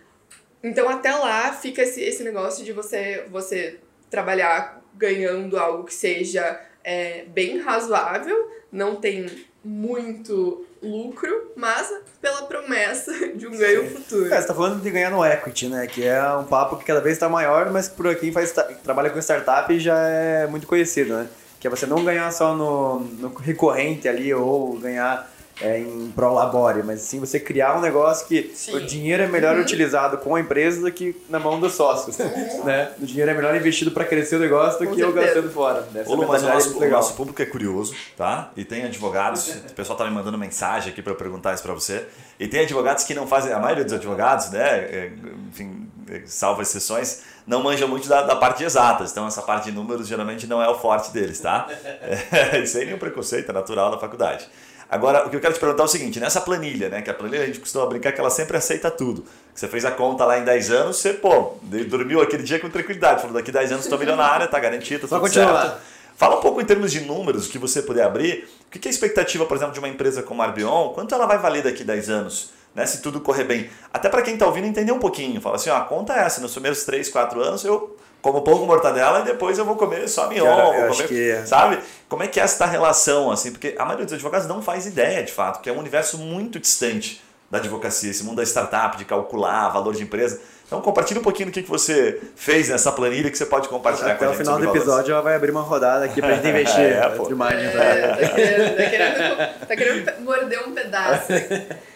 [0.62, 6.62] então até lá fica esse, esse negócio de você, você trabalhar ganhando algo que seja
[6.83, 9.25] é, bem razoável, não tem
[9.63, 13.95] muito lucro, mas pela promessa de um ganho Sim.
[13.95, 14.33] futuro.
[14.33, 15.88] É, você tá falando de ganhar no equity, né?
[15.88, 19.19] Que é um papo que cada vez está maior, mas por aqui faz, trabalha com
[19.19, 21.27] startup já é muito conhecido, né?
[21.63, 26.34] Que é você não ganhar só no, no recorrente ali ou ganhar é, em pro
[26.34, 28.76] labore, mas sim você criar um negócio que sim.
[28.76, 29.62] o dinheiro é melhor uhum.
[29.62, 32.63] utilizado com a empresa do que na mão dos sócios, uhum.
[32.67, 32.91] né?
[33.02, 35.19] O dinheiro é melhor investido para crescer o negócio do com que certeza.
[35.19, 35.88] eu gastando fora.
[36.06, 38.52] Ô, mas o nosso, o nosso, público é curioso, tá?
[38.58, 42.06] E tem advogados, o pessoal tá me mandando mensagem aqui para perguntar isso para você.
[42.38, 45.12] E tem advogados que não fazem, a maioria dos advogados, né, é,
[45.49, 45.89] enfim,
[46.26, 50.08] salvo exceções, não manjam muito da, da parte de exatas, então essa parte de números
[50.08, 51.67] geralmente não é o forte deles, tá?
[52.32, 54.47] É, isso aí nem um preconceito, é natural na faculdade.
[54.89, 57.13] Agora, o que eu quero te perguntar é o seguinte, nessa planilha, né, que a
[57.13, 59.25] planilha a gente costuma brincar que ela sempre aceita tudo.
[59.53, 61.56] Você fez a conta lá em 10 anos, você, pô,
[61.88, 65.34] dormiu aquele dia com tranquilidade, falou, daqui 10 anos estou milionária, tá garantido, tá tudo
[65.34, 65.77] certo.
[66.15, 68.47] Fala um pouco em termos de números que você puder abrir.
[68.67, 70.89] O que é a expectativa, por exemplo, de uma empresa como a Arbion?
[70.89, 72.51] Quanto ela vai valer daqui a 10 anos?
[72.73, 73.69] Né, se tudo correr bem.
[73.93, 75.39] Até para quem está ouvindo entender um pouquinho.
[75.39, 78.57] Fala assim, ó, a conta é essa, nos primeiros 3, 4 anos eu como pão
[78.57, 81.29] com mortadela e depois eu vou comer só mignon, Cara, comer, que...
[81.29, 81.45] É.
[81.45, 81.77] sabe?
[82.07, 83.51] Como é que é essa relação, assim?
[83.51, 86.57] Porque a maioria dos advogados não faz ideia, de fato, que é um universo muito
[86.57, 90.39] distante da advocacia, esse mundo da startup, de calcular valor de empresa.
[90.65, 94.19] Então compartilha um pouquinho do que você fez nessa planilha que você pode compartilhar Até
[94.19, 94.41] com a gente.
[94.41, 97.09] Até o final do episódio ela vai abrir uma rodada aqui pra gente investir é,
[97.09, 97.27] pô.
[97.27, 97.59] demais.
[97.59, 101.27] É, tá, querendo, tá, querendo, tá querendo morder um pedaço.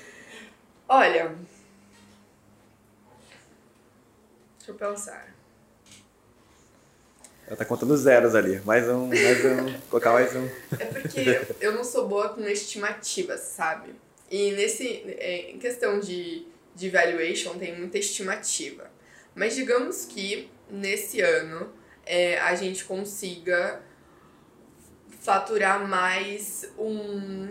[0.88, 1.36] Olha.
[4.58, 5.36] Deixa eu pensar.
[7.46, 8.60] Ela tá contando zeros ali.
[8.62, 9.80] Mais um, mais um.
[9.90, 10.46] colocar mais um.
[10.80, 13.96] É porque eu não sou boa com estimativas, sabe?
[14.30, 15.04] E nesse.
[15.18, 16.46] É, em questão de,
[16.76, 18.90] de valuation tem muita estimativa.
[19.34, 21.72] Mas digamos que nesse ano
[22.06, 23.82] é, a gente consiga
[25.22, 27.50] faturar mais um,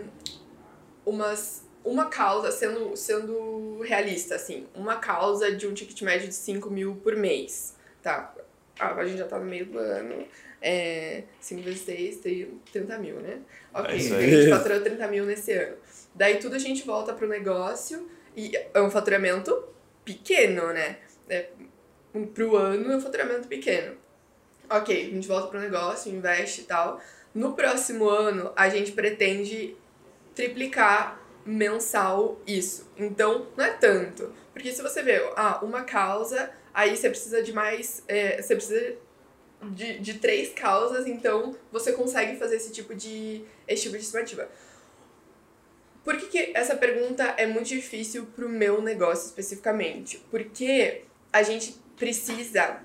[1.05, 6.69] umas, uma causa, sendo, sendo realista, assim, uma causa de um ticket médio de 5
[6.69, 8.33] mil por mês, tá?
[8.79, 10.27] A gente já tá no meio do ano.
[10.61, 12.19] É, 5 vezes 6,
[12.71, 13.39] 30 mil, né?
[13.73, 15.77] Ok, é a gente faturou 30 mil nesse ano.
[16.13, 19.67] Daí tudo a gente volta pro negócio e é um faturamento
[20.03, 20.97] pequeno, né?
[21.29, 21.49] É,
[22.33, 23.95] pro ano é um faturamento pequeno.
[24.69, 26.99] Ok, a gente volta pro negócio, investe e tal.
[27.33, 29.75] No próximo ano, a gente pretende
[30.35, 32.91] triplicar mensal isso.
[32.97, 34.33] Então, não é tanto.
[34.53, 38.03] Porque se você vê, ah, uma causa aí você precisa de mais.
[38.07, 38.95] É, você precisa
[39.71, 44.47] de, de três causas, então você consegue fazer esse tipo de, esse tipo de estimativa.
[46.03, 50.23] Por que, que essa pergunta é muito difícil para o meu negócio especificamente?
[50.29, 51.01] Porque
[51.33, 52.79] a gente precisa,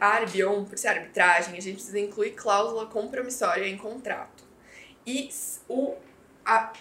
[0.00, 4.44] a Arbion, por ser arbitragem, a gente precisa incluir cláusula compromissória em contrato.
[5.04, 5.28] E
[5.68, 5.96] o,
[6.44, 6.72] a,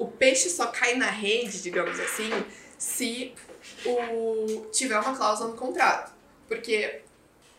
[0.00, 2.30] o peixe só cai na rede, digamos assim,
[2.78, 3.34] se
[3.84, 6.10] o, tiver uma cláusula no contrato.
[6.48, 7.02] Porque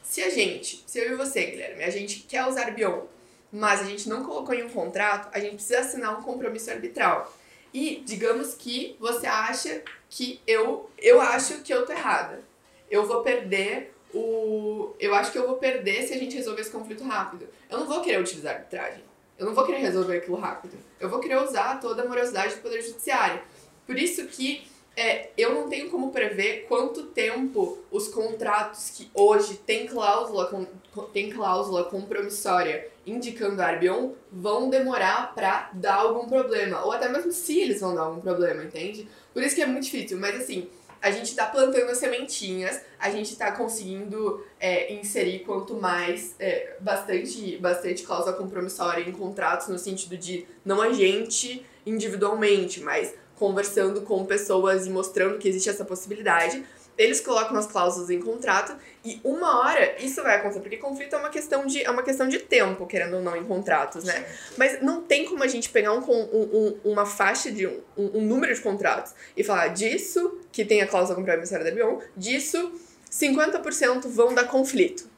[0.01, 3.03] se a gente, se eu e você, Guilherme, a gente quer usar Bion,
[3.51, 7.31] mas a gente não colocou em um contrato, a gente precisa assinar um compromisso arbitral.
[7.71, 12.41] E digamos que você acha que eu, eu acho que eu tô errada.
[12.89, 14.95] Eu vou perder o.
[14.99, 17.47] Eu acho que eu vou perder se a gente resolver esse conflito rápido.
[17.69, 19.10] Eu não vou querer utilizar arbitragem.
[19.41, 20.77] Eu não vou querer resolver aquilo rápido.
[20.99, 23.41] Eu vou querer usar toda a morosidade do Poder Judiciário.
[23.87, 29.55] Por isso que é, eu não tenho como prever quanto tempo os contratos que hoje
[29.55, 30.67] tem cláusula, com,
[31.05, 36.85] tem cláusula compromissória indicando Arbion vão demorar para dar algum problema.
[36.85, 39.09] Ou até mesmo se eles vão dar algum problema, entende?
[39.33, 40.19] Por isso que é muito difícil.
[40.19, 40.69] Mas assim,
[41.01, 46.75] a gente tá plantando as sementinhas, a gente tá conseguindo é, inserir quanto mais, é,
[46.79, 54.01] bastante, bastante cláusula compromissória em contratos, no sentido de não a gente individualmente, mas conversando
[54.01, 56.63] com pessoas e mostrando que existe essa possibilidade.
[57.01, 61.17] Eles colocam as cláusulas em contrato e uma hora isso vai acontecer, porque conflito é
[61.17, 64.23] uma questão de, é uma questão de tempo, querendo ou não, em contratos, né?
[64.55, 68.53] Mas não tem como a gente pegar um, um, uma faixa de um, um número
[68.53, 72.71] de contratos e falar disso, que tem a cláusula compromissária da Bion, disso
[73.11, 75.09] 50% vão dar conflito.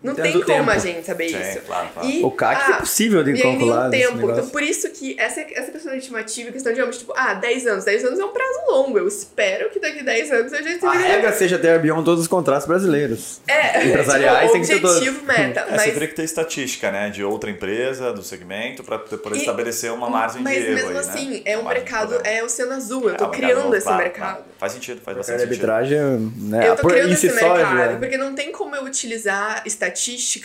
[0.00, 0.70] Não tem como tempo.
[0.70, 1.60] a gente saber Sim, isso.
[1.66, 2.08] Claro, claro.
[2.08, 3.88] E, o CAC ah, é possível de calcular.
[3.88, 4.30] E tempo.
[4.30, 7.84] Então, por isso que essa, essa questão de estimativa, questão de tipo, ah, 10 anos.
[7.84, 8.96] 10 anos é um prazo longo.
[8.96, 10.92] Eu espero que daqui 10 anos eu já esteja.
[10.92, 13.40] A regra seja ter Airbnb todos os contratos brasileiros.
[13.48, 15.60] É, empresariais tipo, tem que ter objetivo, meta.
[15.60, 15.82] É, mas...
[15.82, 17.10] Você teria que ter estatística, né?
[17.10, 20.64] De outra empresa, do segmento, para poder e, estabelecer uma margem de erro.
[20.64, 21.42] Mas mesmo aí, assim, né?
[21.44, 23.08] é um mercado, é o oceano azul.
[23.08, 24.34] Eu tô é, criando esse claro, mercado.
[24.34, 24.44] Claro.
[24.58, 25.52] Faz sentido, faz bastante sentido.
[25.52, 26.68] arbitragem, né?
[26.68, 29.87] Eu tô criando esse mercado, porque não tem como eu utilizar estatística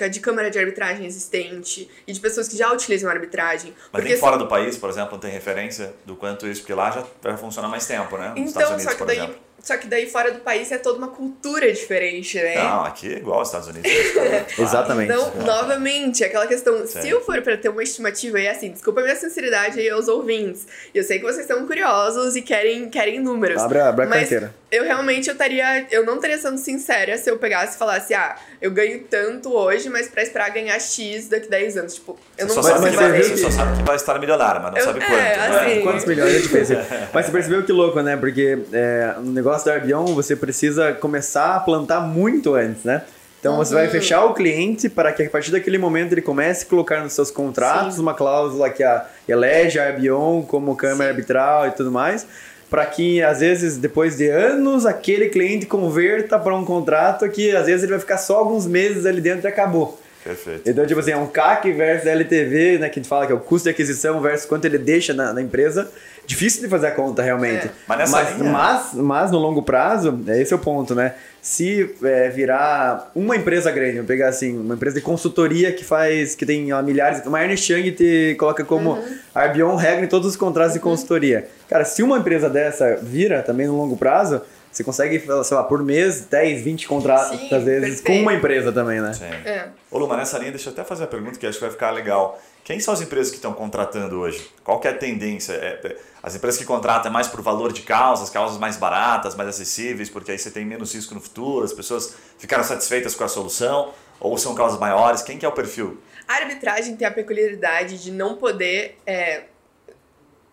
[0.09, 3.73] de câmara de arbitragem existente e de pessoas que já utilizam arbitragem.
[3.91, 6.73] Mas porque nem fora do país, por exemplo, não tem referência do quanto isso, porque
[6.73, 8.33] lá já, já funciona mais tempo, né?
[8.35, 9.52] Nos então, Unidos, só que daí exemplo.
[9.63, 12.55] Só que daí fora do país é toda uma cultura diferente, né?
[12.57, 13.89] Não, aqui é igual aos Estados Unidos.
[14.59, 15.09] Exatamente.
[15.09, 15.43] Então, é.
[15.45, 17.01] novamente, aquela questão, Sim.
[17.01, 20.09] se eu for para ter uma estimativa, e assim, desculpa a minha sinceridade aí aos
[20.09, 20.67] ouvintes.
[20.93, 23.61] Eu sei que vocês estão curiosos e querem, querem números.
[23.61, 24.53] Abre, abre a mas carteira.
[24.69, 25.85] Eu realmente eu estaria.
[25.91, 29.87] Eu não estaria sendo sincera se eu pegasse e falasse, ah, eu ganho tanto hoje,
[29.87, 31.93] mas pra esperar ganhar X daqui 10 anos.
[31.93, 34.79] Tipo, eu não só sabe vai, Você só sabe que vai estar milionário, mas não
[34.79, 35.13] eu, sabe quanto.
[35.13, 35.81] É, assim, né?
[35.81, 36.77] Quantos milhões é difícil.
[37.13, 38.17] mas você percebeu que louco, né?
[38.17, 43.03] Porque é, no negócio da Arbion, você precisa começar a plantar muito antes, né?
[43.39, 46.69] Então você vai fechar o cliente para que a partir daquele momento ele comece a
[46.69, 48.01] colocar nos seus contratos Sim.
[48.01, 51.17] uma cláusula que a, elege a Arbion como câmara Sim.
[51.17, 52.25] arbitral e tudo mais,
[52.69, 57.65] para que às vezes depois de anos aquele cliente converta para um contrato que às
[57.65, 59.99] vezes ele vai ficar só alguns meses ali dentro e acabou.
[60.23, 60.61] Perfeito.
[60.69, 62.89] Então, tipo assim, é um CAC versus LTV, né?
[62.89, 65.33] Que a gente fala que é o custo de aquisição versus quanto ele deixa na,
[65.33, 65.91] na empresa.
[66.25, 67.67] Difícil de fazer a conta, realmente.
[67.67, 67.71] É.
[67.85, 71.15] Mas nessa mas, linha- mas, mas no longo prazo, é esse é o ponto, né?
[71.41, 76.33] Se é, virar uma empresa grande, vamos pegar assim, uma empresa de consultoria que faz,
[76.35, 78.97] que tem ó, milhares, uma Ernst Young te coloca como
[79.35, 81.49] Arbion regra em todos os contratos de consultoria.
[81.67, 84.41] Cara, se uma empresa dessa vira também no longo prazo,
[84.73, 88.21] você consegue, sei lá, por mês, 10, 20 contratos, Sim, às vezes, com perfeito.
[88.23, 89.13] uma empresa também, né?
[89.13, 89.25] Sim.
[89.25, 89.69] É.
[89.91, 91.71] Ô Lu, mas nessa linha, deixa eu até fazer a pergunta que acho que vai
[91.71, 92.41] ficar legal.
[92.63, 94.49] Quem são as empresas que estão contratando hoje?
[94.63, 95.53] Qual que é a tendência?
[95.53, 99.35] É, é, as empresas que contratam é mais por valor de causas, causas mais baratas,
[99.35, 103.23] mais acessíveis, porque aí você tem menos risco no futuro, as pessoas ficaram satisfeitas com
[103.23, 105.21] a solução, ou são causas maiores?
[105.21, 106.01] Quem que é o perfil?
[106.27, 109.43] A arbitragem tem a peculiaridade de não poder, é,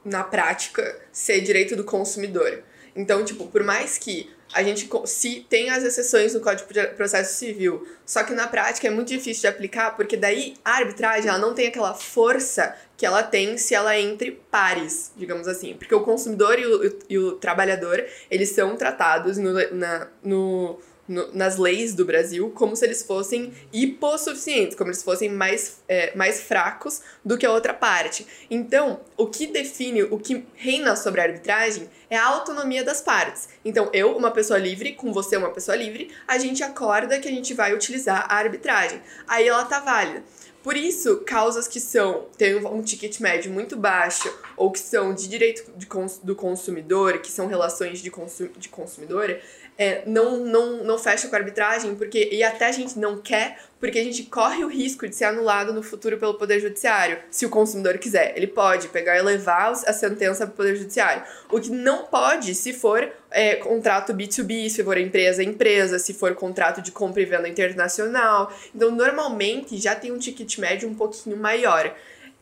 [0.04, 2.64] na prática, ser direito do consumidor.
[2.94, 7.34] Então, tipo, por mais que a gente se tem as exceções no Código de Processo
[7.34, 11.38] Civil, só que na prática é muito difícil de aplicar, porque daí a arbitragem ela
[11.38, 15.74] não tem aquela força que ela tem se ela é entre pares, digamos assim.
[15.74, 20.78] Porque o consumidor e o, e o trabalhador, eles são tratados no, na, no,
[21.10, 26.14] no- nas leis do Brasil como se eles fossem hipossuficientes, como se fossem mais, é,
[26.16, 28.26] mais fracos do que a outra parte.
[28.50, 33.48] Então, o que define, o que reina sobre a arbitragem é a autonomia das partes.
[33.64, 37.32] Então, eu, uma pessoa livre, com você, uma pessoa livre, a gente acorda que a
[37.32, 39.00] gente vai utilizar a arbitragem.
[39.28, 40.22] Aí ela tá válida.
[40.62, 45.26] Por isso, causas que são têm um ticket médio muito baixo ou que são de
[45.26, 49.38] direito de cons- do consumidor, que são relações de, consu de consumidor,
[49.80, 53.56] é, não, não, não fecha com a arbitragem, porque e até a gente não quer,
[53.80, 57.46] porque a gente corre o risco de ser anulado no futuro pelo Poder Judiciário, se
[57.46, 58.36] o consumidor quiser.
[58.36, 61.22] Ele pode pegar e levar a sentença para o Poder Judiciário.
[61.50, 66.12] O que não pode se for é, contrato B2B, se for empresa a empresa, se
[66.12, 68.52] for contrato de compra e venda internacional.
[68.74, 71.90] Então, normalmente, já tem um ticket médio um pouquinho maior.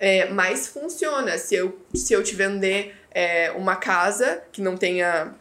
[0.00, 1.38] É, mas funciona.
[1.38, 5.36] Se eu, se eu te vender é, uma casa que não tenha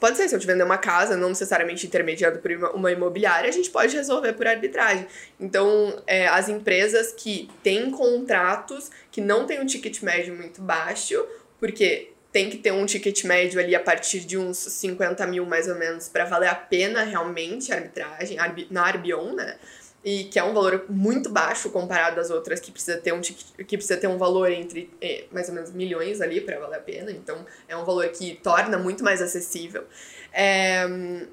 [0.00, 3.52] Pode ser, se eu te vender uma casa, não necessariamente intermediado por uma- imobiliária, a
[3.52, 5.06] gente pode resolver por arbitragem.
[5.38, 11.24] Então, é, as empresas que têm contratos que não têm um ticket médio muito baixo,
[11.60, 15.68] porque tem que ter um ticket médio ali a partir de uns 50 mil mais
[15.68, 19.56] ou menos para valer a pena realmente a arbitragem, arbi- na Arbion, né?
[20.02, 23.76] E que é um valor muito baixo comparado às outras que precisa ter um que
[23.76, 27.10] precisa ter um valor entre eh, mais ou menos milhões ali para valer a pena.
[27.10, 29.84] Então é um valor que torna muito mais acessível.
[30.32, 30.86] É,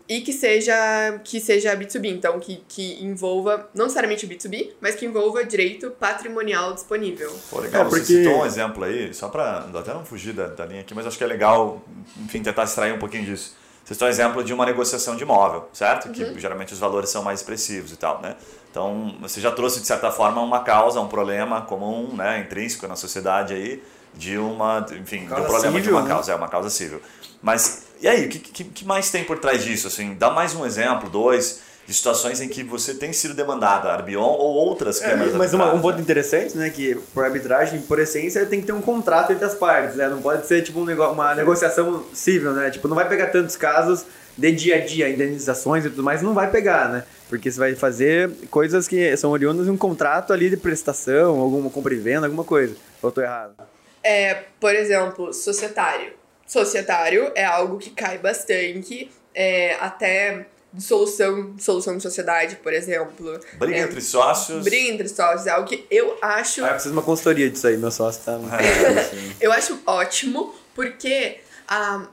[0.10, 4.96] e que seja que seja B2B, então que, que envolva não necessariamente o B2B, mas
[4.96, 7.32] que envolva direito patrimonial disponível.
[7.50, 10.48] Pô, legal, É, você porque- citou um exemplo aí, só para até não fugir da,
[10.48, 11.82] da linha aqui, mas acho que é legal,
[12.26, 13.56] enfim, tentar extrair um pouquinho disso.
[13.88, 16.10] Você citou um exemplo de uma negociação de imóvel, certo?
[16.10, 18.36] Que geralmente os valores são mais expressivos e tal, né?
[18.70, 22.98] Então, você já trouxe, de certa forma, uma causa, um problema comum, né, intrínseco na
[22.98, 23.82] sociedade aí,
[24.14, 26.10] de uma, enfim, de um problema de civil, uma né?
[26.10, 27.02] causa, é uma causa civil.
[27.42, 29.88] Mas, e aí, o que, que, que mais tem por trás disso?
[29.88, 34.22] Assim, dá mais um exemplo, dois, de situações em que você tem sido demandada, Arbion
[34.22, 36.02] ou outras É, câmeras mas uma- um ponto né?
[36.02, 39.96] interessante, né, que por arbitragem, por essência, tem que ter um contrato entre as partes,
[39.96, 40.10] né?
[40.10, 42.70] Não pode ser tipo um nego- uma negociação civil, né?
[42.70, 44.06] Tipo, não vai pegar tantos casos
[44.38, 47.04] de dia a dia, indenizações e tudo mais, não vai pegar, né?
[47.30, 51.70] Porque você vai fazer coisas que são oriundas de um contrato ali de prestação, alguma
[51.70, 52.76] compra e venda, alguma coisa.
[53.02, 53.54] Ou eu tô errado?
[54.04, 56.12] É, por exemplo, societário.
[56.46, 60.46] Societário é algo que cai bastante, é, até
[60.78, 63.40] dissolução, dissolução de sociedade, por exemplo.
[63.58, 64.64] Briga É, entre sócios.
[64.64, 67.68] Briga entre sócios é algo que eu acho Ah, eu preciso de uma consultoria disso
[67.68, 68.38] aí, meu sócio tá...
[69.42, 72.08] Eu acho ótimo, porque ah,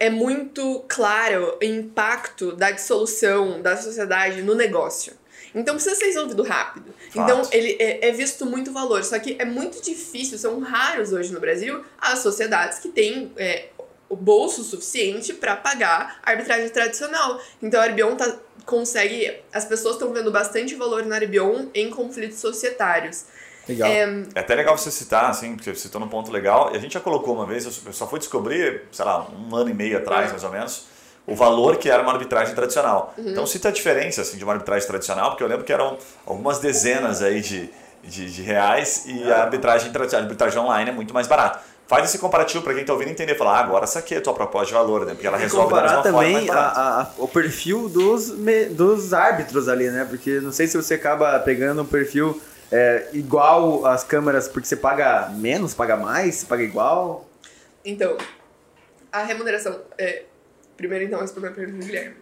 [0.00, 5.12] é muito claro o impacto da dissolução da sociedade no negócio.
[5.54, 6.92] Então precisa ser resolvido rápido.
[7.12, 7.20] Fato.
[7.20, 9.04] Então ele é, é visto muito valor.
[9.04, 13.68] Só que é muito difícil, são raros hoje no Brasil as sociedades que têm é,
[14.14, 17.40] o bolso suficiente para pagar a arbitragem tradicional.
[17.60, 19.40] Então a Arbion tá, consegue.
[19.52, 23.24] As pessoas estão vendo bastante valor na Arbion em conflitos societários.
[23.68, 23.90] Legal.
[23.90, 24.04] É
[24.38, 26.70] até legal você citar, assim, porque você citou num ponto legal.
[26.72, 29.70] E a gente já colocou uma vez, eu só fui descobrir, sei lá, um ano
[29.70, 30.30] e meio atrás, É.
[30.30, 30.86] mais ou menos,
[31.26, 33.14] o valor que era uma arbitragem tradicional.
[33.18, 33.30] Uhum.
[33.30, 36.58] Então cita a diferença, assim, de uma arbitragem tradicional, porque eu lembro que eram algumas
[36.60, 37.68] dezenas aí de,
[38.04, 41.73] de, de reais e a arbitragem, a arbitragem online é muito mais barata.
[41.86, 43.34] Faz esse comparativo para quem está ouvindo entender.
[43.34, 45.12] Falar, ah, agora essa aqui é a tua proposta de valor, né?
[45.12, 46.18] Porque ela E resolve da comparar mesma forma.
[46.18, 46.80] também mais a, barato.
[46.80, 50.06] a- o perfil dos, me- dos árbitros ali, né?
[50.08, 52.40] Porque não sei se você acaba pegando um perfil
[52.72, 57.28] é, igual às câmeras, porque você paga menos, paga mais, paga igual.
[57.84, 58.16] Então,
[59.12, 59.78] a remuneração.
[59.98, 60.22] É,
[60.78, 62.16] primeiro, então, respondendo a pergunta do Guilherme.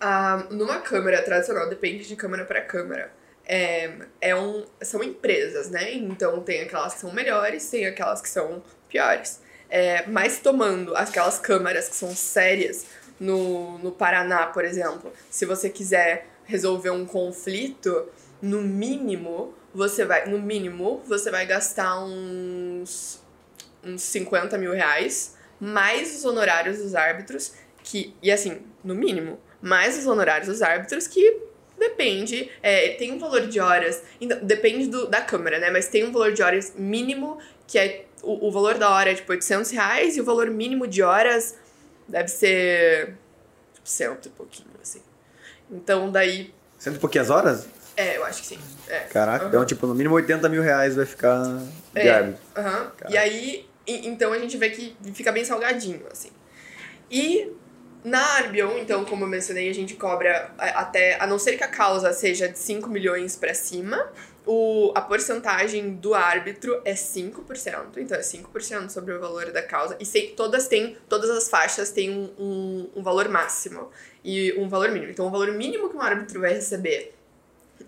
[0.00, 3.10] Ah, numa câmera tradicional, depende de câmera para câmera.
[3.46, 3.90] É,
[4.20, 5.92] é um, são empresas, né?
[5.94, 9.40] Então, tem aquelas que são melhores, tem aquelas que são piores.
[9.68, 12.86] É, mas tomando aquelas câmeras que são sérias,
[13.18, 18.08] no, no Paraná, por exemplo, se você quiser resolver um conflito,
[18.40, 20.28] no mínimo, você vai.
[20.28, 23.22] No mínimo, você vai gastar uns
[23.84, 29.98] uns 50 mil reais, mais os honorários dos árbitros, que, e assim, no mínimo, mais
[29.98, 31.42] os honorários dos árbitros, que
[31.88, 34.02] depende, é, tem um valor de horas,
[34.42, 38.48] depende do, da câmera, né, mas tem um valor de horas mínimo, que é, o,
[38.48, 41.56] o valor da hora é tipo 800 reais, e o valor mínimo de horas
[42.08, 43.14] deve ser,
[43.74, 45.02] tipo, cento e pouquinho, assim.
[45.70, 47.66] Então, daí, Cento e pouquinhas horas?
[47.96, 48.58] é, eu acho que sim,
[48.88, 49.00] é.
[49.00, 49.48] Caraca, Aham.
[49.48, 51.42] então, tipo, no mínimo 80 mil reais vai ficar
[51.92, 52.10] de É.
[52.10, 52.40] árbitro.
[52.56, 52.92] Aham.
[53.08, 56.30] E aí, e- então a gente vê que fica bem salgadinho, assim.
[57.10, 57.52] E
[58.04, 61.62] na Arbion, então, como eu mencionei, a gente cobra a- até, a não ser que
[61.64, 64.10] a causa seja de 5 milhões pra cima,
[64.44, 69.96] o, a porcentagem do árbitro é 5%, então é 5% sobre o valor da causa.
[70.00, 73.88] E sei que todas têm, todas as faixas têm um, um, um valor máximo
[74.24, 75.12] e um valor mínimo.
[75.12, 77.14] Então, o valor mínimo que um árbitro vai receber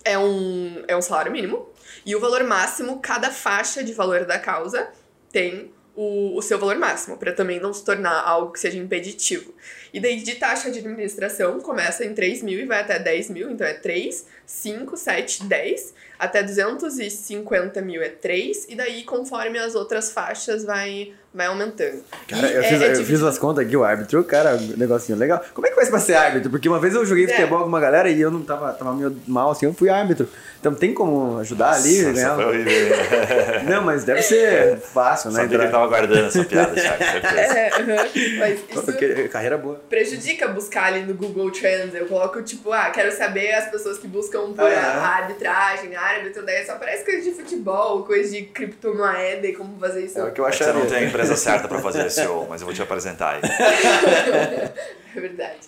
[0.05, 1.69] é um, é um salário mínimo.
[2.05, 4.87] E o valor máximo, cada faixa de valor da causa
[5.31, 9.53] tem o, o seu valor máximo, para também não se tornar algo que seja impeditivo.
[9.95, 13.49] E daí, de taxa de administração, começa em 3 mil e vai até 10 mil,
[13.49, 15.93] então é 3, 5, 7, 10.
[16.19, 22.01] Até 250 mil é 3, e daí, conforme as outras faixas, vai, vai aumentando.
[22.27, 24.77] Cara, E eu, é- fiz, é eu fiz umas contas aqui, o árbitro, cara, um
[24.77, 25.43] negocinho legal.
[25.53, 26.49] Como é que faz pra ser árbitro?
[26.49, 27.27] Porque uma vez eu joguei É.
[27.29, 30.27] futebol com uma galera e eu não tava, tava meio mal assim, eu fui árbitro.
[30.65, 32.97] Então tem como ajudar ali, foi horrível.
[33.69, 35.41] Não, mas deve ser fácil, né?
[35.41, 37.35] Sabia que ele tava guardando essa piada, certeza.
[37.55, 38.09] É, aham.
[38.39, 39.79] mas isso Porque- Carreira boa.
[39.87, 41.93] prejudica buscar ali no Google Trends.
[41.93, 45.95] Eu coloco, tipo, ah, quero saber as pessoas que buscam por Ah, a, a arbitragem,
[45.95, 50.17] árbitro, daí só aparece coisa de futebol, coisa de criptomoeda e como fazer isso.
[50.17, 50.73] É o que eu Você acharia.
[50.73, 53.41] não tem a empresa certa para fazer SEO, mas eu vou te apresentar aí.
[55.15, 55.59] É verdade.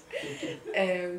[0.74, 1.10] É,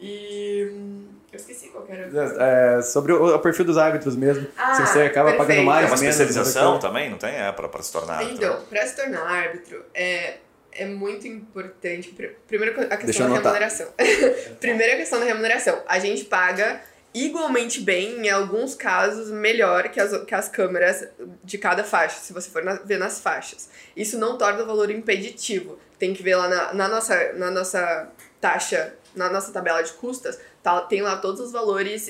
[0.00, 1.11] e.
[1.32, 2.76] Eu esqueci qual era.
[2.78, 4.46] É, sobre o, o perfil dos árbitros mesmo.
[4.56, 5.48] Ah, se você acaba perfeito.
[5.48, 7.34] pagando mais, É uma menos, especialização também, não tem?
[7.34, 8.34] É, para se tornar árbitro.
[8.36, 10.34] Então, pra se tornar árbitro, é,
[10.72, 12.10] é muito importante.
[12.10, 13.88] pr- Primeiro, a questão da remuneração.
[14.60, 15.82] Primeiro, a questão da remuneração.
[15.88, 16.80] A gente paga
[17.14, 21.06] igualmente bem, em alguns casos, melhor que as, que as câmeras
[21.44, 23.68] de cada faixa, se você for na- ver nas faixas.
[23.96, 25.78] Isso não torna o valor impeditivo.
[25.98, 28.08] Tem que ver lá na, na nossa, na nossa
[28.40, 32.08] taxa, na nossa tabela de custas, tá, tem lá todos os valores,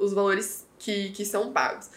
[0.00, 1.88] os valores que, que são pagos.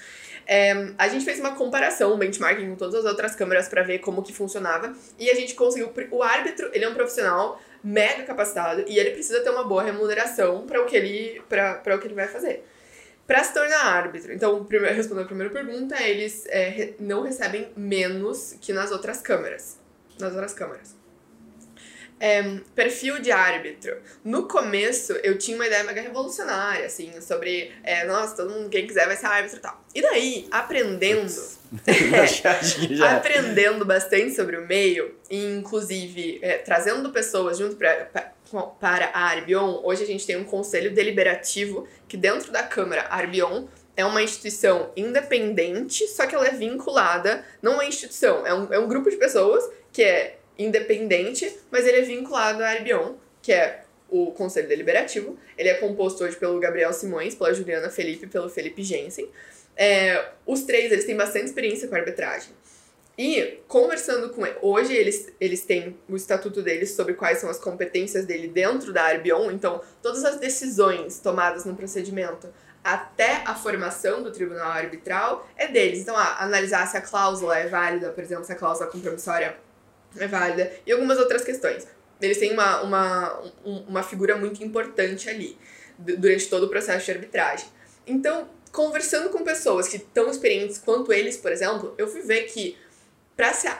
[0.45, 3.99] É, a gente fez uma comparação, um benchmarking com todas as outras câmeras para ver
[3.99, 5.91] como que funcionava e a gente conseguiu.
[6.11, 10.65] O árbitro, ele é um profissional mega capacitado e ele precisa ter uma boa remuneração
[10.65, 12.65] para o que ele para o que ele vai fazer.
[13.25, 18.57] Para se tornar árbitro, então, primeiro, respondendo a primeira pergunta, eles é, não recebem menos
[18.59, 19.79] que nas outras câmeras.
[20.19, 21.02] Nas outras câmeras.
[22.25, 22.41] É,
[22.73, 23.97] perfil de árbitro.
[24.23, 28.87] No começo, eu tinha uma ideia mega revolucionária, assim, sobre, é, nossa, todo mundo, quem
[28.87, 29.83] quiser vai ser árbitro e tal.
[29.93, 31.29] E daí, aprendendo,
[32.91, 33.17] já.
[33.17, 38.31] aprendendo bastante sobre o meio, e inclusive é, trazendo pessoas junto pra, pra-
[38.79, 43.65] para a Arbion, hoje a gente tem um conselho deliberativo que dentro da Câmara Arbion
[43.97, 48.79] é uma instituição independente, só que ela é vinculada, não é instituição, é um, é
[48.79, 53.83] um grupo de pessoas que é independente, mas ele é vinculado à Arbion, que é
[54.09, 55.37] o Conselho Deliberativo.
[55.57, 59.29] Ele é composto hoje pelo Gabriel Simões, pela Juliana Felipe e pelo Felipe Jensen.
[59.75, 62.51] É, os três, eles têm bastante experiência com arbitragem.
[63.17, 67.59] E, conversando com ele, hoje eles, eles têm o estatuto deles sobre quais são as
[67.59, 72.49] competências dele dentro da Arbion, então todas as decisões tomadas no procedimento
[72.83, 75.99] até a formação do tribunal arbitral é deles.
[75.99, 79.57] Então, ah, analisar se a cláusula é válida, por exemplo, se a cláusula compromissória
[80.17, 81.87] é válida, e algumas outras questões.
[82.21, 85.57] Eles têm uma, uma, um- uma figura muito importante ali,
[85.97, 87.67] du- durante todo o processo de arbitragem.
[88.05, 92.77] Então, conversando com pessoas que estão experientes quanto eles, por exemplo, eu fui ver que
[93.35, 93.79] para ser a,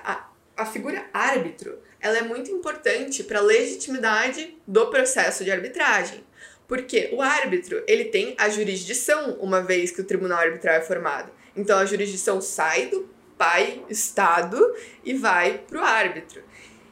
[0.58, 6.24] a, a figura árbitro, ela é muito importante para a legitimidade do processo de arbitragem.
[6.68, 11.32] Porque o árbitro, ele tem a jurisdição uma vez que o tribunal arbitral é formado.
[11.56, 13.08] Então a jurisdição sai do
[13.44, 14.58] pai, Estado,
[15.04, 16.42] e vai para o árbitro.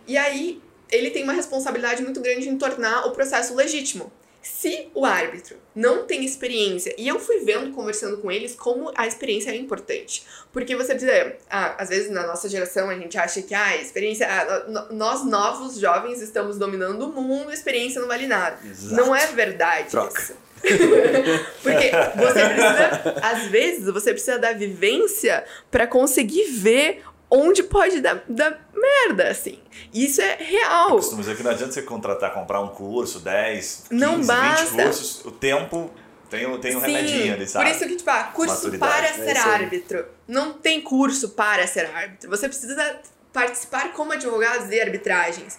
[0.05, 4.11] E aí ele tem uma responsabilidade muito grande em tornar o processo legítimo.
[4.41, 9.05] Se o árbitro não tem experiência, e eu fui vendo, conversando com eles, como a
[9.05, 10.25] experiência é importante.
[10.51, 13.77] Porque você precisa, ah, às vezes na nossa geração a gente acha que ah, a
[13.77, 18.57] experiência, ah, nós novos jovens estamos dominando o mundo, a experiência não vale nada.
[18.65, 18.95] Exato.
[18.95, 20.21] Não é verdade Troca.
[20.21, 20.33] isso.
[21.63, 28.23] Porque você precisa, às vezes, você precisa da vivência para conseguir ver onde pode dar,
[28.27, 29.57] dar merda, assim.
[29.93, 30.89] Isso é real.
[30.89, 34.65] Eu costumo dizer que não adianta você contratar, comprar um curso, 10, 15, não basta.
[34.65, 35.89] 20 cursos, o tempo
[36.29, 37.65] tem, tem um Sim, remedinho ali, sabe?
[37.65, 40.05] Por isso que, tipo, ah, curso para é ser árbitro.
[40.27, 42.29] Não tem curso para ser árbitro.
[42.29, 42.99] Você precisa
[43.31, 45.57] participar como advogado de arbitragens.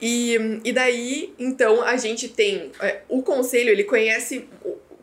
[0.00, 2.72] E, e daí, então, a gente tem.
[2.80, 4.48] É, o conselho, ele conhece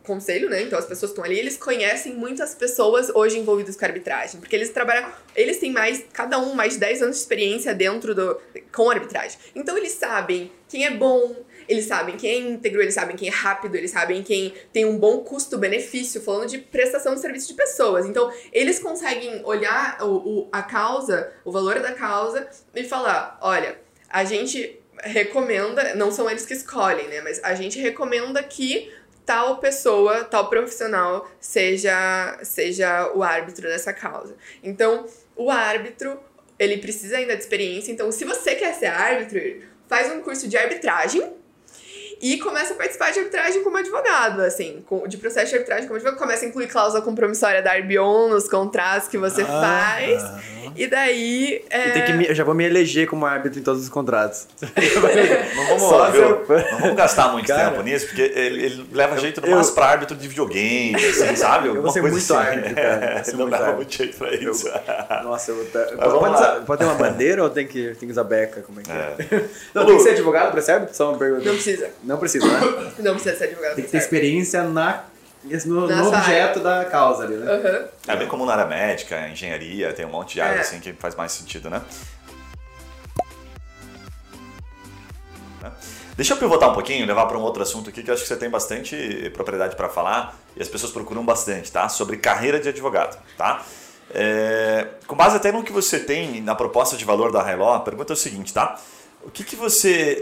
[0.04, 0.62] conselho, né?
[0.62, 4.70] Então as pessoas estão ali, eles conhecem muitas pessoas hoje envolvidas com arbitragem, porque eles
[4.70, 8.40] trabalham, eles têm mais, cada um mais de 10 anos de experiência dentro do
[8.72, 9.38] com arbitragem.
[9.54, 13.32] Então eles sabem quem é bom, eles sabem quem é íntegro, eles sabem quem é
[13.32, 18.06] rápido, eles sabem quem tem um bom custo-benefício, falando de prestação de serviço de pessoas.
[18.06, 23.78] Então, eles conseguem olhar o, o, a causa, o valor da causa e falar: olha,
[24.08, 27.20] a gente recomenda, não são eles que escolhem, né?
[27.20, 28.92] Mas a gente recomenda que
[29.30, 34.34] tal pessoa, tal profissional seja seja o árbitro dessa causa.
[34.60, 35.06] Então,
[35.36, 36.18] o árbitro,
[36.58, 37.92] ele precisa ainda de experiência.
[37.92, 39.40] Então, se você quer ser árbitro,
[39.86, 41.32] faz um curso de arbitragem
[42.20, 46.18] e começa a participar de arbitragem como advogado, assim, de processo de arbitragem como advogado,
[46.18, 50.22] começa a incluir cláusula compromissória da Arbion nos contratos que você ah, faz,
[50.76, 51.64] e daí...
[51.70, 51.90] É...
[51.90, 54.46] tem que me, eu já vou me eleger como árbitro em todos os contratos.
[54.60, 59.40] não, vamos, viu, não vamos gastar muito Cara, tempo nisso, porque ele, ele leva jeito
[59.44, 61.68] eu, mais pra árbitro de videogame, assim, sabe?
[61.68, 62.34] Eu vou ser muito assim.
[62.34, 63.22] árbitro, cara.
[63.40, 64.68] Não leva muito jeito pra isso.
[64.68, 65.96] Eu, nossa, eu vou ter...
[65.96, 68.60] Pode, pode, ter uma bandeira ou tem que, tem que usar beca?
[68.62, 68.94] Como é que é?
[68.94, 69.44] é?
[69.72, 70.94] Não, tem que ser advogado pra ser árbitro?
[70.94, 71.44] Só uma pergunta.
[71.44, 71.90] Não precisa.
[72.10, 72.92] Não precisa, né?
[72.98, 73.76] Não precisa ser advogado.
[73.76, 75.04] Tem que ter experiência na,
[75.64, 76.82] no, no objeto área.
[76.82, 77.52] da causa ali, né?
[77.52, 77.88] Uhum.
[78.08, 80.60] É bem como na área médica, engenharia, tem um monte de área é.
[80.60, 81.80] assim que faz mais sentido, né?
[85.62, 85.72] né?
[86.16, 88.28] Deixa eu pivotar um pouquinho, levar para um outro assunto aqui que eu acho que
[88.28, 91.88] você tem bastante propriedade para falar e as pessoas procuram bastante, tá?
[91.88, 93.64] Sobre carreira de advogado, tá?
[94.12, 97.80] É, com base até no que você tem na proposta de valor da Highlaw, a
[97.80, 98.80] pergunta é o seguinte, tá?
[99.22, 100.18] O que, que você.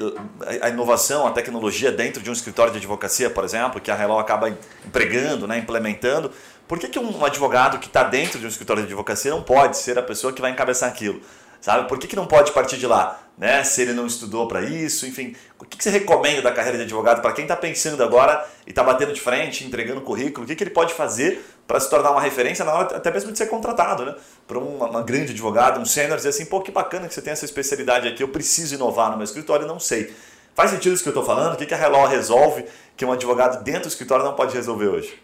[0.60, 4.18] A inovação, a tecnologia dentro de um escritório de advocacia, por exemplo, que a Hello
[4.18, 4.48] acaba
[4.84, 6.32] empregando, né, implementando,
[6.66, 9.78] por que, que um advogado que está dentro de um escritório de advocacia não pode
[9.78, 11.20] ser a pessoa que vai encabeçar aquilo?
[11.60, 11.88] Sabe?
[11.88, 13.20] Por que, que não pode partir de lá?
[13.36, 13.62] Né?
[13.62, 15.34] Se ele não estudou para isso, enfim.
[15.58, 18.70] O que, que você recomenda da carreira de advogado para quem está pensando agora e
[18.70, 20.44] está batendo de frente, entregando currículo?
[20.44, 23.30] O que, que ele pode fazer para se tornar uma referência na hora até mesmo
[23.30, 24.14] de ser contratado, né?
[24.46, 27.32] Para uma, uma, grande advogada, um sênior, dizer assim, pô, que bacana que você tem
[27.32, 30.14] essa especialidade aqui, eu preciso inovar no meu escritório não sei.
[30.54, 31.54] Faz sentido isso que eu estou falando?
[31.54, 32.64] O que, que a Hello resolve
[32.96, 35.22] que um advogado dentro do escritório não pode resolver hoje?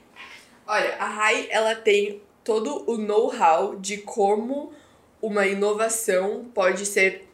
[0.66, 4.72] Olha, a RAI, ela tem todo o know-how de como
[5.26, 7.26] uma inovação pode ser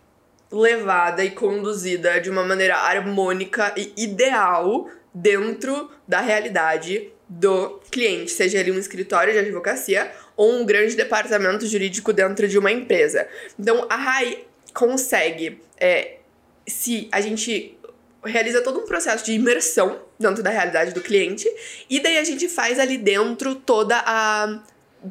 [0.50, 8.58] levada e conduzida de uma maneira harmônica e ideal dentro da realidade do cliente, seja
[8.58, 13.28] ele um escritório de advocacia ou um grande departamento jurídico dentro de uma empresa.
[13.58, 16.18] Então, a RAI consegue, é,
[16.66, 17.76] se a gente
[18.24, 21.48] realiza todo um processo de imersão dentro da realidade do cliente,
[21.88, 24.60] e daí a gente faz ali dentro toda a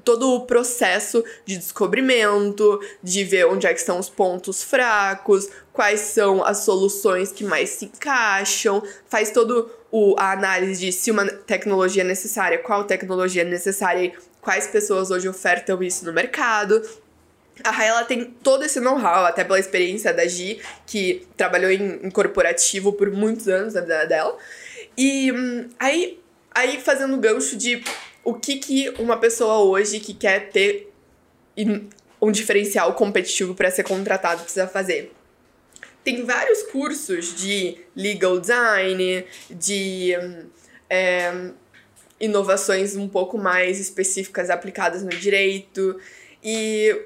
[0.03, 5.99] todo o processo de descobrimento, de ver onde é que estão os pontos fracos, quais
[6.01, 11.25] são as soluções que mais se encaixam, faz todo o, a análise de se uma
[11.25, 16.81] tecnologia é necessária, qual tecnologia é necessária e quais pessoas hoje ofertam isso no mercado.
[17.63, 21.99] A Rai, ela tem todo esse know-how, até pela experiência da Gi, que trabalhou em,
[22.03, 24.37] em corporativo por muitos anos na vida dela.
[24.97, 26.19] E hum, aí,
[26.53, 27.83] aí fazendo gancho de
[28.23, 30.91] o que, que uma pessoa hoje que quer ter
[32.21, 35.11] um diferencial competitivo para ser contratado precisa fazer.
[36.03, 40.13] Tem vários cursos de legal design, de
[40.89, 41.51] é,
[42.19, 45.99] inovações um pouco mais específicas aplicadas no direito
[46.43, 47.05] e,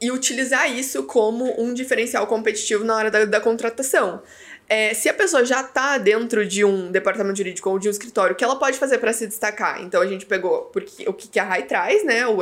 [0.00, 4.22] e utilizar isso como um diferencial competitivo na hora da, da contratação.
[4.68, 8.32] É, se a pessoa já está dentro de um departamento jurídico ou de um escritório,
[8.32, 9.82] o que ela pode fazer para se destacar?
[9.82, 12.26] Então a gente pegou porque, o que a RAI traz, né?
[12.26, 12.38] O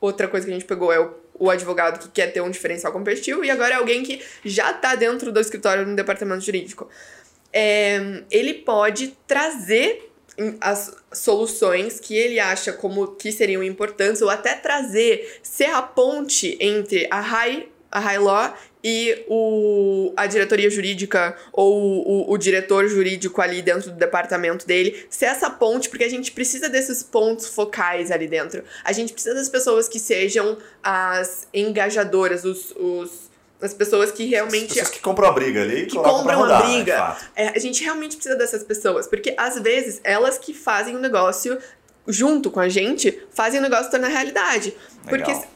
[0.00, 2.92] outra coisa que a gente pegou é o, o, advogado que quer ter um diferencial
[2.92, 6.88] competitivo, e agora é alguém que já está dentro do escritório no departamento jurídico.
[7.50, 10.10] é, ele pode trazer
[10.60, 16.56] as soluções que ele acha como que seriam importantes ou até trazer ser a ponte
[16.60, 22.86] entre a high a high law e o, a diretoria jurídica ou o, o, diretor
[22.88, 27.46] jurídico ali dentro do departamento dele ser essa ponte, porque a gente precisa desses pontos
[27.46, 28.64] focais ali dentro.
[28.84, 33.30] A gente precisa das pessoas que sejam as engajadoras, os, os
[33.62, 34.64] as pessoas que realmente.
[34.64, 37.16] As pessoas que compram a briga ali que compram rodar, a briga.
[37.34, 41.58] É, a gente realmente precisa dessas pessoas, porque às vezes elas que fazem o negócio
[42.06, 44.74] junto com a gente fazem o negócio tornar realidade.
[45.06, 45.08] Legal.
[45.08, 45.54] Porque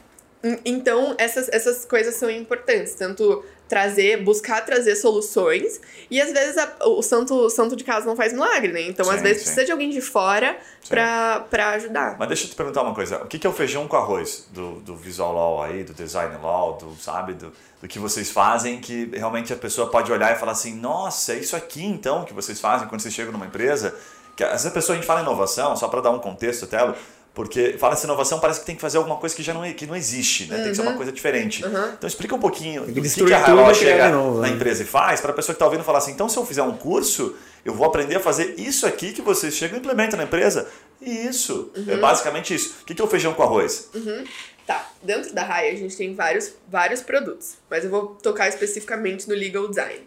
[0.63, 5.79] então, essas, essas coisas são importantes, tanto trazer, buscar trazer soluções,
[6.09, 8.81] e às vezes a, o, santo, o santo de casa não faz milagre, né?
[8.81, 9.43] Então, sim, às vezes, sim.
[9.43, 12.15] precisa de alguém de fora pra, pra ajudar.
[12.17, 14.79] Mas deixa eu te perguntar uma coisa, o que é o feijão com arroz do,
[14.79, 19.11] do Visual Law aí, do Design Law, do, sabe, do, do que vocês fazem, que
[19.13, 22.59] realmente a pessoa pode olhar e falar assim, nossa, é isso aqui então que vocês
[22.59, 23.93] fazem quando vocês chegam numa empresa?
[24.35, 26.95] Que, às vezes a pessoa, a gente fala inovação, só para dar um contexto, Telo,
[27.39, 29.95] porque fala-se inovação, parece que tem que fazer alguma coisa que já não, que não
[29.95, 30.57] existe, né?
[30.57, 30.61] Uhum.
[30.61, 30.97] Tem que ser uma uhum.
[30.97, 31.63] coisa diferente.
[31.63, 31.93] Uhum.
[31.93, 34.55] Então explica um pouquinho o que, que a Raio chega novo, na né?
[34.55, 36.63] empresa e faz, para a pessoa que está ouvindo falar assim, então se eu fizer
[36.63, 40.25] um curso, eu vou aprender a fazer isso aqui que vocês chegam e implementam na
[40.25, 40.67] empresa.
[41.01, 41.71] Isso.
[41.77, 41.85] É uhum.
[41.91, 42.75] É basicamente isso.
[42.81, 43.87] O que é o feijão com arroz?
[43.95, 44.25] Uhum.
[44.67, 49.29] Tá, dentro da Raia a gente tem vários, vários produtos, mas eu vou tocar especificamente
[49.29, 50.01] no Legal Design.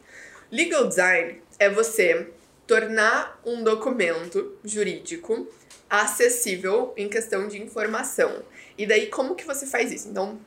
[0.50, 2.28] Legal Design é você
[2.66, 5.48] tornar um documento jurídico
[5.92, 8.42] acessível em questão de informação.
[8.78, 10.08] E daí, como que você faz isso?
[10.08, 10.40] Então,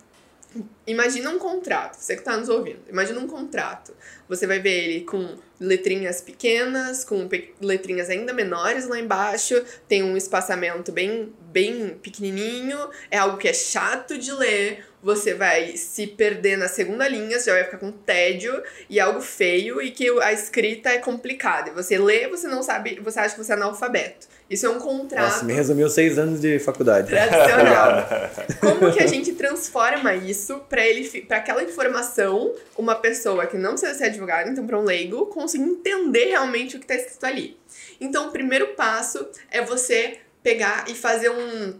[0.87, 3.93] imagina um contrato, você que está nos ouvindo, imagina um contrato.
[4.27, 10.01] Você vai ver ele com letrinhas pequenas, com pe letrinhas ainda menores lá embaixo, tem
[10.01, 12.79] um espaçamento bem, bem pequenininho,
[13.11, 17.51] é algo que é chato de ler, você vai se perder na segunda linha, você
[17.51, 21.69] já vai ficar com tédio e algo feio e que a escrita é complicada.
[21.69, 24.27] E você lê, você não sabe, você acha que você é analfabeto.
[24.49, 25.23] Isso é um contrato.
[25.23, 27.09] Nossa, me resumiu seis anos de faculdade.
[27.09, 28.07] Tradicional.
[28.61, 33.71] Como que a gente transforma isso para ele, para aquela informação, uma pessoa que não
[33.71, 37.57] precisa ser advogado, então para um leigo, conseguir entender realmente o que está escrito ali.
[37.99, 41.73] Então, o primeiro passo é você pegar e fazer um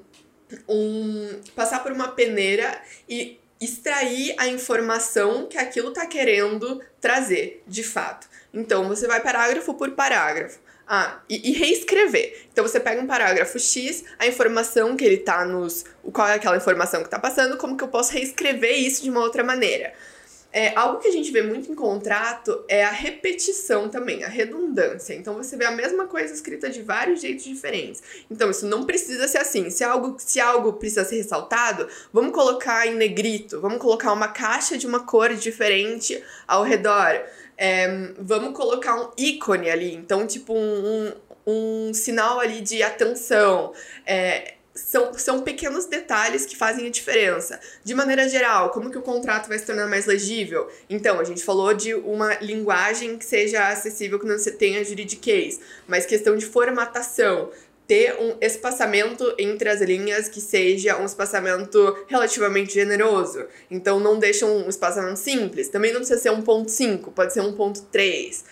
[0.70, 7.84] um passar por uma peneira e extrair a informação que aquilo está querendo trazer, de
[7.84, 8.28] fato.
[8.54, 10.60] Então, você vai parágrafo por parágrafo.
[10.88, 12.46] Ah, e, e, reescrever.
[12.52, 15.84] Então você pega um parágrafo X, a informação que ele tá nos.
[16.14, 19.22] Qual é aquela informação que tá passando, como que eu posso reescrever isso de uma
[19.22, 19.94] outra maneira.
[20.58, 25.14] É, algo que a gente vê muito em contrato é a repetição também, a redundância.
[25.14, 28.02] Então você vê a mesma coisa escrita de vários jeitos diferentes.
[28.32, 29.70] Então isso não precisa ser assim.
[29.70, 34.78] Se algo, se algo precisa ser ressaltado, vamos colocar em negrito, vamos colocar uma caixa
[34.78, 37.22] de uma cor diferente ao redor.
[37.58, 41.14] É, vamos colocar um ícone ali, então, tipo, um,
[41.46, 43.74] um, um sinal ali de atenção.
[44.06, 47.60] É, são, são pequenos detalhes que fazem a diferença.
[47.84, 50.70] De maneira geral, como que o contrato vai se tornar mais legível?
[50.90, 56.06] Então, a gente falou de uma linguagem que seja acessível, que não tenha juridiquês, mas
[56.06, 57.50] questão de formatação,
[57.88, 63.46] ter um espaçamento entre as linhas que seja um espaçamento relativamente generoso.
[63.70, 65.70] Então, não deixa um espaçamento simples.
[65.70, 68.44] Também não precisa ser um ponto 5, pode ser um ponto 3,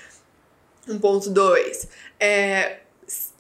[0.87, 1.87] um ponto 2.
[2.19, 2.77] É,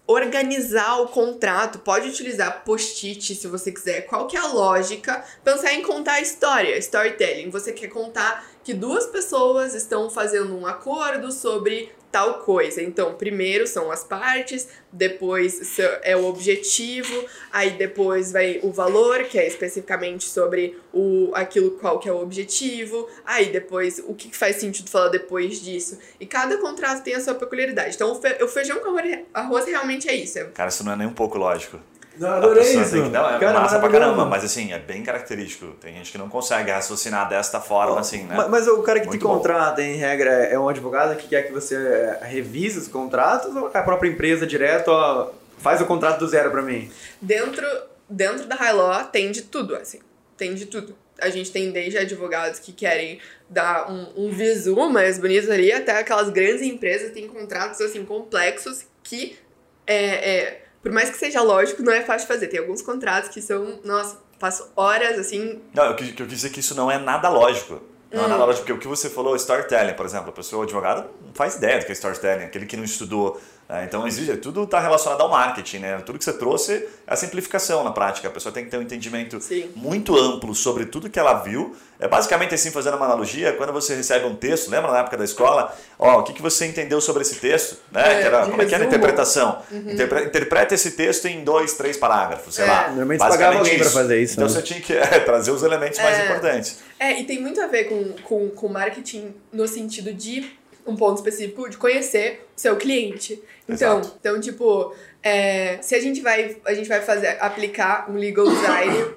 [0.05, 4.01] organizar o contrato, pode utilizar post-it se você quiser.
[4.01, 5.23] Qual que é a lógica?
[5.43, 7.49] Pensar em contar a história, storytelling.
[7.49, 12.79] Você quer contar que duas pessoas estão fazendo um acordo sobre tal coisa.
[12.79, 19.39] Então, primeiro são as partes, depois é o objetivo, aí depois vai o valor, que
[19.39, 24.57] é especificamente sobre o aquilo qual que é o objetivo, aí depois o que faz
[24.57, 25.97] sentido falar depois disso.
[26.19, 27.95] E cada contrato tem a sua peculiaridade.
[27.95, 28.95] Então, o feijão com
[29.33, 30.37] arroz realmente é isso.
[30.53, 31.79] Cara, isso não é nem um pouco lógico.
[32.17, 32.91] Não, adorei isso.
[32.91, 35.73] Que, não, é Cara, massa pra caramba, mas assim, é bem característico.
[35.81, 38.35] Tem gente que não consegue raciocinar desta forma, assim, né?
[38.35, 39.87] Mas, mas o cara que Muito te contrata, bom.
[39.87, 43.81] em regra, é um advogado que quer que você eh, revise os contratos ou a
[43.81, 46.89] própria empresa direto ó, faz o contrato do zero para mim?
[47.19, 47.65] Dentro,
[48.07, 49.99] dentro da High Law tem de tudo, assim.
[50.37, 50.95] Tem de tudo.
[51.19, 55.97] A gente tem desde advogados que querem dar um, um visu mais bonito ali, até
[55.97, 59.37] aquelas grandes empresas têm contratos, assim, complexos que
[59.85, 62.47] é, é por mais que seja lógico, não é fácil de fazer.
[62.47, 65.61] Tem alguns contratos que são, nossa, passo horas assim.
[65.73, 67.81] Não, eu, quis, eu quis dizer que isso não é nada lógico.
[68.11, 68.25] Não hum.
[68.25, 71.09] é nada lógico, porque o que você falou, storytelling, por exemplo, a pessoa, o advogado,
[71.25, 72.43] não faz ideia do que é storytelling.
[72.43, 73.41] Aquele que não estudou
[73.81, 75.97] então, exige, tudo está relacionado ao marketing, né?
[76.05, 78.27] Tudo que você trouxe é a simplificação na prática.
[78.27, 79.71] A pessoa tem que ter um entendimento Sim.
[79.73, 81.73] muito amplo sobre tudo que ela viu.
[81.99, 85.23] É basicamente assim, fazendo uma analogia, quando você recebe um texto, lembra na época da
[85.23, 85.73] escola?
[85.97, 87.77] Ó, o que, que você entendeu sobre esse texto?
[87.91, 88.01] Né?
[88.17, 89.61] É, que era, como é que era a interpretação?
[89.71, 92.67] Interpre- interpreta esse texto em dois, três parágrafos, sei É.
[92.67, 92.87] lá.
[92.89, 94.53] Normalmente pagava alguém pra fazer isso, Então né?
[94.53, 96.25] você tinha que é, trazer os elementos mais É.
[96.25, 96.79] importantes.
[96.99, 100.45] É, e tem muito a ver com, com, com marketing no sentido de
[100.85, 103.41] um ponto específico de conhecer o seu cliente.
[103.67, 104.17] Então, Exato.
[104.19, 109.13] então tipo, é, se a gente vai, a gente vai fazer, aplicar um legal design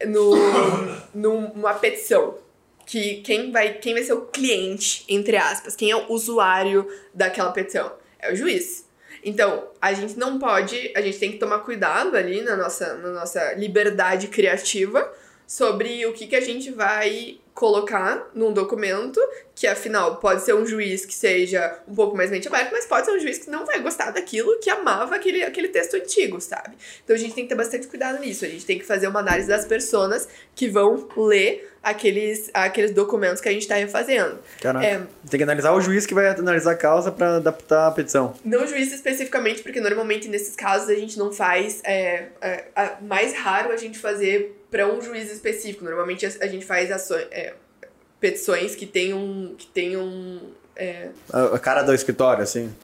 [0.06, 0.34] no,
[1.14, 2.36] numa petição,
[2.84, 7.52] que quem vai, quem vai ser o cliente, entre aspas, quem é o usuário daquela
[7.52, 7.92] petição?
[8.18, 8.86] É o juiz.
[9.22, 13.10] Então, a gente não pode, a gente tem que tomar cuidado ali na nossa, na
[13.10, 15.12] nossa liberdade criativa
[15.46, 19.20] sobre o que, que a gente vai colocar num documento,
[19.52, 23.04] que afinal pode ser um juiz que seja um pouco mais mente aberta, mas pode
[23.04, 26.76] ser um juiz que não vai gostar daquilo, que amava aquele, aquele texto antigo, sabe?
[27.02, 29.18] Então a gente tem que ter bastante cuidado nisso, a gente tem que fazer uma
[29.18, 34.38] análise das personas que vão ler aqueles, aqueles documentos que a gente está refazendo.
[34.60, 34.86] Caraca.
[34.86, 38.34] É, Tem que analisar o juiz que vai analisar a causa para adaptar a petição.
[38.44, 41.80] Não juiz especificamente, porque normalmente nesses casos a gente não faz.
[41.84, 45.84] É, é, a- mais raro a gente fazer para um juiz específico.
[45.84, 47.54] Normalmente a, a gente faz ações, é,
[48.20, 49.54] petições que tenham.
[49.56, 50.40] Que tenham
[50.76, 52.74] é, A cara do escritório, assim.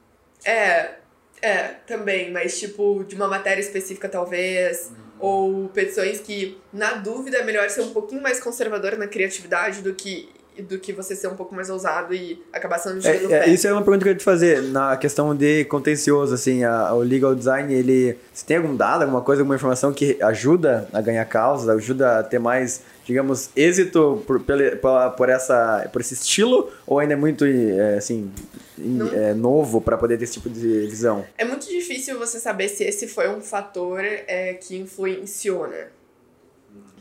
[0.43, 0.95] é,
[1.41, 4.91] é, também, mas tipo, de uma matéria específica talvez.
[5.17, 9.93] Ou petições que, na dúvida, é melhor ser um pouquinho mais conservador na criatividade do
[9.93, 10.29] que,
[10.63, 13.67] do que você ser um pouco mais ousado e acabar sendo no É, é, isso
[13.67, 14.61] é uma pergunta que eu ia te fazer.
[14.63, 18.17] Na questão de contencioso, assim, a- o legal design, ele.
[18.33, 22.23] Você tem algum dado, alguma coisa, alguma informação que ajuda a ganhar causas, ajuda a
[22.23, 26.69] ter mais, digamos, êxito por, pela- por, essa, por esse estilo?
[26.87, 28.31] Ou ainda é muito, é, assim,
[28.77, 29.07] Não.
[29.13, 31.25] é, novo para poder ter esse tipo de visão?
[31.37, 35.87] É muito difícil você saber se esse foi um fator é, que influenciou, né?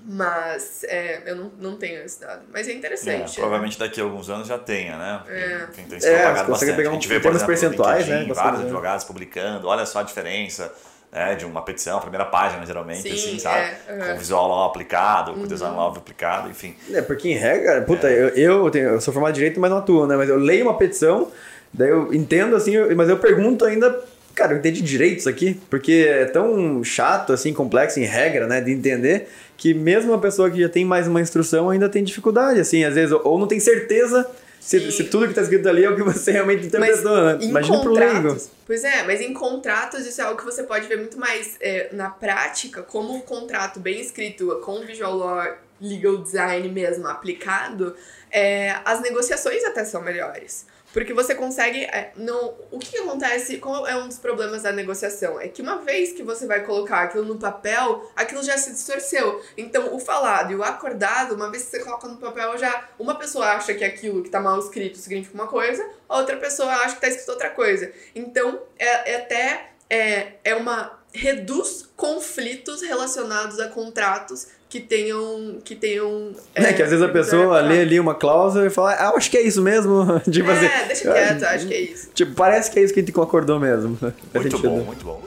[0.06, 2.42] Mas é, eu não, não tenho esse dado.
[2.52, 3.18] Mas é É, interessante.
[3.20, 3.34] né?
[3.36, 5.22] provavelmente daqui a alguns anos já tenha, né?
[5.28, 5.66] É.
[5.74, 6.76] Tem se É, propagado você consegue bastante.
[6.76, 10.00] pegar a gente um- vê, por exemplo, percentuais, LinkedIn, né, vários advogados publicando, olha só
[10.00, 10.70] a diferença
[11.10, 13.60] né, de uma petição, primeira página, geralmente, Sim, assim, sabe?
[13.86, 14.14] é, Com aham.
[14.14, 15.46] o visual lá aplicado, com o Uhum.
[15.46, 16.76] design lá aplicado, enfim.
[16.92, 19.78] É, porque em regra, puta, eu, eu, tenho- eu sou formado em direito, mas não
[19.78, 20.16] atuo, né?
[20.16, 21.30] Mas eu leio uma petição,
[21.72, 23.96] daí eu entendo assim, mas eu pergunto ainda,
[24.34, 25.60] cara, eu entendi direito isso aqui?
[25.70, 30.50] Porque é tão chato, assim, complexo em regra, né, de entender, que mesmo uma pessoa
[30.50, 33.60] que já tem mais uma instrução ainda tem dificuldade, assim, às vezes, ou- não tem
[33.60, 34.28] certeza
[34.60, 37.38] se, se tudo que tá escrito ali é o que você realmente interpretou, né?
[37.40, 38.36] em Imagina pro leigo.
[38.66, 41.90] Pois é, mas em contratos isso é algo que você pode ver muito mais é,
[41.92, 45.44] na prática, como um contrato bem escrito, com visual law,
[45.80, 47.94] legal design mesmo aplicado,
[48.30, 50.66] é, as negociações até são melhores.
[50.94, 51.84] Porque você consegue.
[51.86, 53.58] é, não, o que, acontece?
[53.58, 55.40] Qual é um dos problemas da negociação?
[55.40, 59.42] É que uma vez que você vai colocar aquilo no papel, aquilo já se distorceu.
[59.56, 63.16] Então, o falado e o acordado, uma vez que você coloca no papel, já uma
[63.16, 66.94] pessoa acha que aquilo que tá mal escrito significa uma coisa, a outra pessoa acha
[66.94, 67.92] que tá escrito outra coisa.
[68.14, 75.76] Então, é, é até é, é uma reduz conflitos relacionados a contratos que tenham que
[75.76, 79.30] tenham Né, que às vezes a pessoa lê ali uma cláusula e fala, ah, acho
[79.30, 80.04] que é isso mesmo.
[80.28, 80.66] tipo assim.
[80.66, 82.10] é, deixa quieto, acho que é isso.
[82.12, 83.96] Tipo, parece que é isso que a gente concordou mesmo.
[84.34, 85.22] Muito bom, muito bom.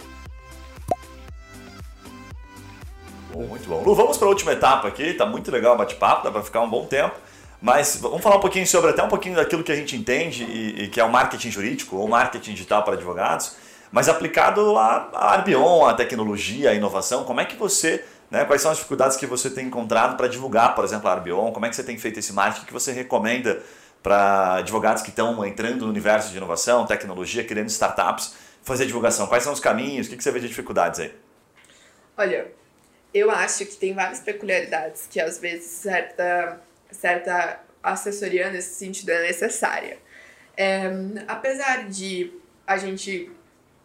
[3.32, 3.84] Bom, Muito bom.
[3.86, 6.60] Lu, vamos para a última etapa aqui, tá muito legal o bate-papo, dá para ficar
[6.60, 7.16] um bom tempo.
[7.62, 10.84] Mas vamos falar um pouquinho sobre até um pouquinho daquilo que a gente entende e,
[10.84, 13.56] e que é o marketing jurídico ou marketing digital para advogados,
[13.93, 17.24] mas aplicado à, à Arbion, à tecnologia, à inovação.
[17.24, 20.76] Como é que você, né, quais são as dificuldades que você tem encontrado para divulgar,
[20.76, 21.52] por exemplo, a Arbion?
[21.52, 23.62] Como é que você tem feito esse marketing que você recomenda
[24.04, 29.28] para advogados que estão entrando no universo de inovação, tecnologia, criando startups, fazer divulgação?
[29.28, 30.08] Quais são os caminhos?
[30.08, 31.14] O que você vê de dificuldades aí?
[32.18, 32.52] Olha,
[33.14, 36.60] eu acho que tem várias peculiaridades que às vezes certa,
[36.92, 39.98] certa assessoria nesse sentido é necessária.
[40.56, 40.92] É,
[41.28, 42.34] apesar de
[42.66, 43.32] a gente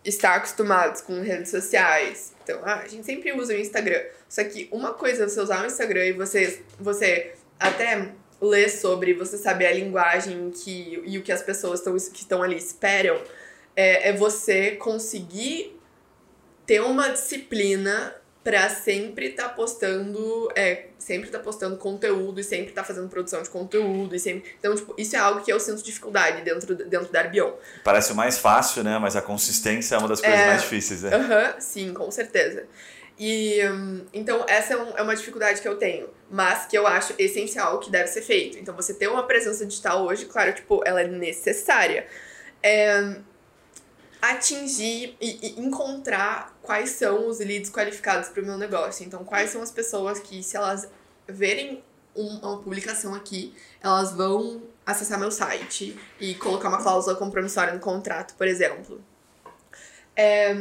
[0.05, 4.03] estar acostumados com redes sociais, então ah, a gente sempre usa o Instagram.
[4.33, 9.13] Só que uma coisa é você usar o Instagram e você, você até ler sobre,
[9.13, 13.21] você saber a linguagem que, e o que as pessoas tão, que estão ali esperam,
[13.77, 15.79] é, é você conseguir
[16.65, 22.85] ter uma disciplina pra sempre estar postando, é, sempre estar postando conteúdo e sempre estar
[22.85, 26.41] fazendo produção de conteúdo e sempre, então tipo, isso é algo que eu sinto dificuldade
[26.41, 27.53] dentro dentro da Arbion.
[27.85, 28.99] Parece o mais fácil, né?
[28.99, 30.47] Mas a consistência é uma das coisas É.
[30.47, 31.15] mais difíceis, né?
[31.15, 32.67] Aham, sim, com certeza.
[33.25, 37.15] E hum, então essa é, é uma dificuldade que eu tenho, mas que eu acho
[37.17, 38.59] essencial que deve ser feito.
[38.59, 42.09] Então você ter uma presença digital hoje, claro, tipo, ela é necessária.
[42.61, 43.21] É,
[44.21, 49.07] atingir e, e, encontrar quais são os leads qualificados para o meu negócio.
[49.07, 50.89] Então, quais são as pessoas que, se elas
[51.27, 51.83] verem
[52.17, 58.35] uma publicação aqui, elas vão acessar meu site e colocar uma cláusula compromissória no contrato,
[58.35, 59.01] por exemplo.
[60.17, 60.55] É,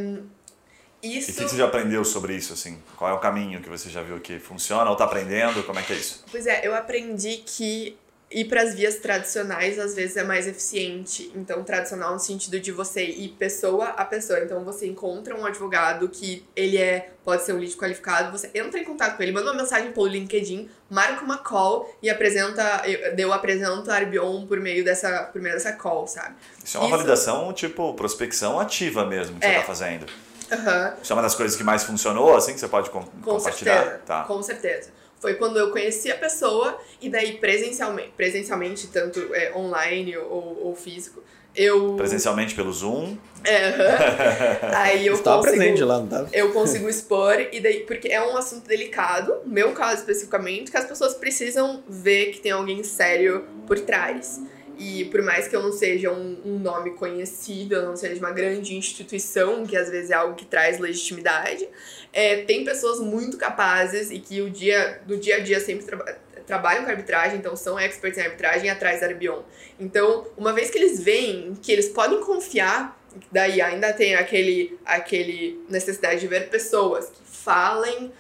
[1.04, 1.32] isso...
[1.32, 2.78] E o que você já aprendeu sobre isso, assim?
[2.98, 5.64] Qual é o caminho que você já viu que funciona ou está aprendendo?
[5.64, 6.24] Como é que é isso?
[6.30, 7.98] Pois é, eu aprendi que
[8.32, 11.32] ir para as vias tradicionais às vezes é mais eficiente.
[11.36, 14.40] Então, tradicional no sentido de você ir pessoa a pessoa.
[14.40, 18.80] Então, você encontra um advogado que ele é pode ser um lead qualificado, você entra
[18.80, 22.82] em contato com ele, manda uma mensagem pelo LinkedIn, marca uma call e apresenta,
[23.16, 26.36] eu apresento a Arbion por meio dessa, por meio dessa call, sabe?
[26.64, 26.98] Isso é uma Isso...
[26.98, 29.50] validação, tipo, prospecção ativa mesmo que é.
[29.50, 30.08] você está fazendo.
[30.52, 30.94] Uhum.
[31.02, 33.78] Isso é uma das coisas que mais funcionou, assim, que você pode com compartilhar?
[33.78, 34.24] Certeza, tá.
[34.24, 34.90] Com certeza.
[35.20, 40.76] Foi quando eu conheci a pessoa e daí presencialmente, presencialmente tanto é, online ou, ou
[40.76, 41.24] físico,
[41.56, 41.96] eu...
[41.96, 43.18] Presencialmente pelo Zoom?
[43.44, 44.70] É, uhum.
[44.76, 46.30] aí eu Estava consigo, presente lá, não estava?
[46.34, 50.78] Eu consigo expor, e daí, porque é um assunto delicado, no meu caso especificamente, que
[50.78, 54.42] as pessoas precisam ver que tem alguém sério por trás.
[54.84, 58.32] E por mais que eu não seja um, um, nome conhecido, eu não seja uma
[58.32, 61.70] grande instituição, que às vezes é algo que traz legitimidade,
[62.12, 66.18] é, tem pessoas muito capazes e que o dia, do dia a dia sempre tra
[66.48, 69.44] trabalham com arbitragem, então são experts em arbitragem atrás da Arbion.
[69.80, 73.00] Então, uma vez que eles veem que eles podem confiar,
[73.32, 78.12] daí ainda tem aquele, aquele necessidade de ver pessoas que falem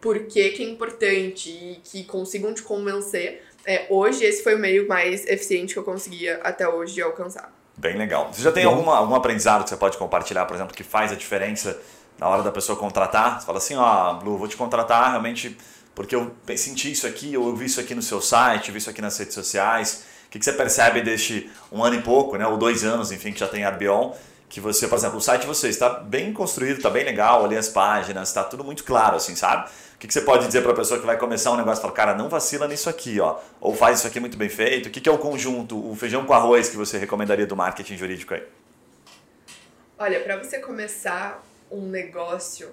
[0.00, 4.58] por que, que é importante e que consigam te convencer é, hoje esse foi o
[4.58, 7.52] meio mais eficiente que eu conseguia até hoje de alcançar.
[7.76, 8.32] Bem legal.
[8.32, 11.16] Você já tem alguma, algum aprendizado que você pode compartilhar, por exemplo, que faz a
[11.16, 11.80] diferença
[12.18, 13.40] na hora da pessoa contratar?
[13.40, 15.56] Você fala assim, ó, oh, Blue, vou te contratar realmente
[15.94, 18.90] porque eu senti isso aqui, ou eu vi isso aqui no seu site, vi isso
[18.90, 20.04] aqui nas redes sociais.
[20.26, 23.32] O que, que você percebe deste um ano e pouco, né, ou dois anos, enfim,
[23.32, 24.12] que já tem Arbion,
[24.54, 27.58] que você, por exemplo, o site de vocês está bem construído, está bem legal, olhei
[27.58, 29.68] as páginas, está tudo muito claro, assim, sabe?
[29.96, 31.82] O que, que você pode dizer para a pessoa que vai começar um negócio e
[31.82, 34.86] falar, cara, não vacila nisso aqui, ó, ou faz isso aqui muito bem feito?
[34.86, 37.96] O que, que é o conjunto, o feijão com arroz que você recomendaria do marketing
[37.96, 38.44] jurídico aí?
[39.98, 42.70] Olha, para você começar um negócio,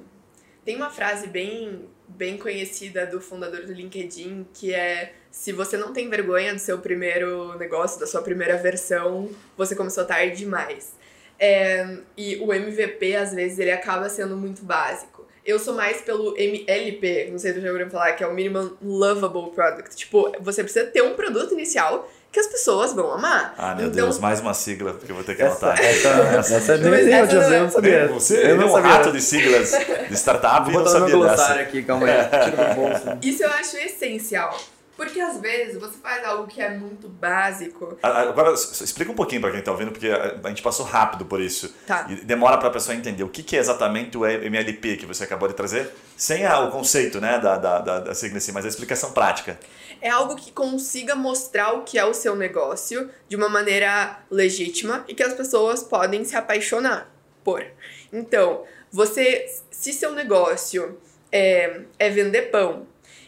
[0.64, 5.94] tem uma frase bem, bem conhecida do fundador do LinkedIn que é se você não
[5.94, 11.01] tem vergonha do seu primeiro negócio, da sua primeira versão, você começou tarde demais.
[11.44, 15.26] É, e o MVP, às vezes, ele acaba sendo muito básico.
[15.44, 18.74] Eu sou mais pelo MLP, não sei se já ouviram falar, que é o Minimum
[18.80, 19.96] Lovable Product.
[19.96, 23.56] Tipo, você precisa ter um produto inicial que as pessoas vão amar.
[23.58, 25.80] Ah, meu então, Deus, mais uma sigla que eu vou ter que anotar.
[25.80, 28.08] Essa, essa, essa, essa, essa eu não sabia.
[28.10, 28.92] Você eu não é um sabia.
[28.92, 29.72] rato de siglas
[30.08, 31.54] de startup e não sabia dessa.
[31.56, 32.52] aqui, calma aí.
[32.52, 33.18] Tira do bolso.
[33.24, 34.56] Isso eu acho essencial.
[35.02, 37.98] Porque às vezes você faz algo que é muito básico.
[38.04, 41.74] Agora, explica um pouquinho para quem está ouvindo, porque a gente passou rápido por isso.
[41.88, 42.06] Tá.
[42.08, 45.48] E demora para a pessoa entender o que, é exatamente o MLP que você acabou
[45.48, 49.12] de trazer, sem o conceito né, da, da, da, da sigla assim, mas a explicação
[49.12, 49.60] prática.
[50.00, 55.04] É algo que consiga mostrar o que é o seu negócio de uma maneira legítima
[55.08, 57.12] e que as pessoas podem se apaixonar
[57.44, 57.66] por.
[58.14, 61.00] Então, você, se seu negócio
[61.32, 62.86] é, é vender pão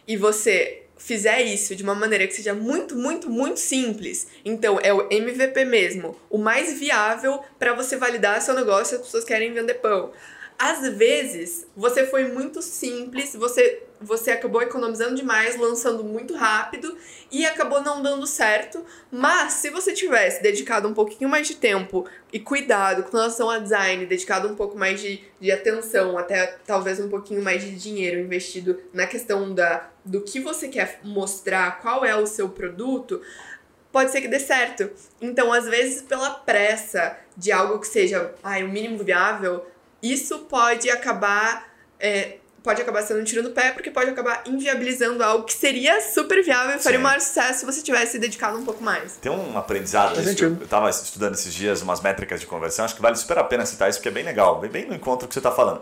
[0.08, 4.94] e você fizer isso de uma maneira que seja muito, muito, muito simples, então é
[4.94, 9.54] o MVP mesmo, o mais viável para você validar seu negócio e as pessoas querem
[9.54, 10.14] vender pão.
[10.58, 16.96] Às vezes, você foi muito simples, você você acabou economizando demais, lançando muito rápido
[17.32, 18.86] e acabou não dando certo.
[19.10, 23.60] Mas se você tivesse dedicado um pouquinho mais de tempo e cuidado com relação a
[23.60, 28.20] design, dedicado um pouco mais de, de atenção, até talvez um pouquinho mais de dinheiro
[28.20, 33.22] investido na questão da, do que você quer mostrar, qual é o seu produto,
[33.92, 34.90] pode ser que dê certo.
[35.22, 39.66] Então, às vezes, pela pressa de algo que seja ai, o mínimo viável,
[40.04, 41.72] isso pode acabar.
[42.00, 46.02] É, pode acabar sendo um tiro no pé, porque pode acabar inviabilizando algo que seria
[46.02, 49.18] super viável e faria o maior sucesso se você tivesse dedicado um pouco mais.
[49.18, 53.02] Tem um aprendizado nisso, eu estava estudando esses dias umas métricas de conversão, acho que
[53.02, 55.34] vale super a pena citar isso, porque é bem legal, bem, bem no encontro que
[55.34, 55.82] você está falando.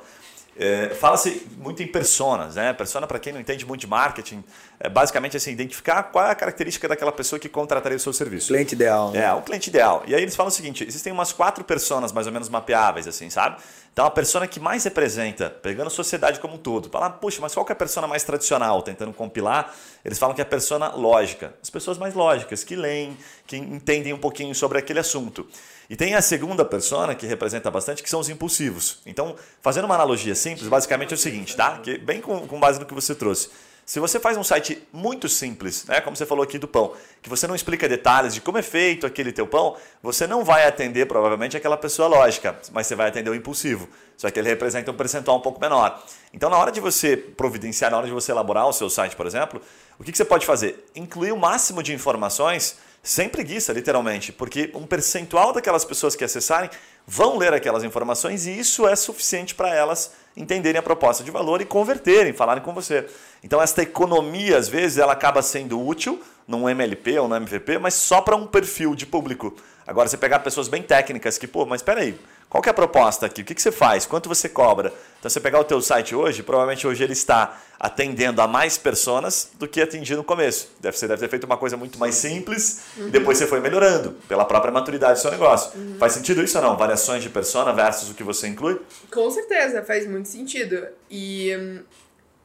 [0.64, 2.72] É, Fala-se muito em personas, né?
[2.72, 4.43] Persona, para quem não entende muito de marketing,
[4.80, 8.49] é basicamente assim, identificar qual é a característica daquela pessoa que contrataria o seu serviço.
[8.49, 9.09] Cliente ideal.
[9.09, 9.26] Né?
[9.26, 10.03] É, o cliente ideal.
[10.05, 13.28] E aí eles falam o seguinte: existem umas quatro personas mais ou menos mapeáveis, assim,
[13.28, 13.57] sabe?
[13.91, 17.53] Então, a persona que mais representa, pegando a sociedade como um todo, falar, puxa, mas
[17.53, 18.84] qual que é a persona mais tradicional?
[18.84, 19.74] Tentando compilar,
[20.05, 21.55] eles falam que é a persona lógica.
[21.62, 25.45] As pessoas mais lógicas, que leem, que entendem um pouquinho sobre aquele assunto.
[25.92, 29.00] E tem a segunda persona, que representa bastante, que são os impulsivos.
[29.06, 31.80] Então, fazendo uma analogia simples, basicamente é o seguinte, tá?
[31.80, 33.50] Que bem com, com base no que você trouxe.
[33.86, 37.28] Se você faz um site muito simples, né, como você falou aqui do pão, que
[37.28, 41.08] você não explica detalhes de como é feito aquele teu pão, você não vai atender
[41.08, 43.89] provavelmente aquela pessoa lógica, mas você vai atender o impulsivo.
[44.16, 46.02] Só que ele representa um percentual um pouco menor.
[46.34, 49.28] Então, na hora de você providenciar, na hora de você elaborar o seu site, por
[49.28, 49.62] exemplo,
[50.00, 50.86] o que, que você pode fazer?
[50.96, 56.70] Incluir o máximo de informações sem preguiça, literalmente, porque um percentual daquelas pessoas que acessarem
[57.06, 61.62] vão ler aquelas informações e isso é suficiente para elas entenderem a proposta de valor
[61.62, 63.08] e converterem, falarem com você.
[63.43, 67.95] Então esta economia, às vezes, ela acaba sendo útil num MLP ou no MVP, mas
[67.95, 69.56] só para um perfil de público.
[69.86, 72.18] Agora, você pegar pessoas bem técnicas que, pô, mas espera aí,
[72.52, 73.43] qual que é a proposta aqui?
[73.43, 74.06] O que, que você faz?
[74.06, 74.91] Quanto você cobra?
[75.18, 79.52] Então, você pegar o teu site hoje, provavelmente hoje ele está atendendo a mais pessoas
[79.54, 80.68] do que atingiu no começo.
[80.82, 83.08] Deve, você deve ter feito uma coisa muito mais simples uhum.
[83.08, 85.80] e depois você foi melhorando pela própria maturidade do seu negócio.
[85.80, 85.95] Uhum.
[85.97, 86.76] Faz sentido isso ou não?
[86.76, 88.82] Variações de persona versus o que você inclui?
[89.10, 90.88] Com certeza, faz muito sentido.
[91.10, 91.80] E hum,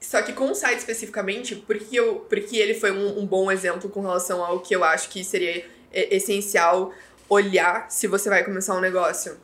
[0.00, 3.90] só que com o site especificamente, porque, eu, porque ele foi um, um bom exemplo
[3.90, 6.92] com relação ao que eu acho que seria essencial
[7.28, 9.36] olhar se você vai começar um negócio.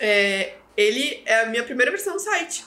[0.00, 2.64] É, ele é a minha primeira versão do site.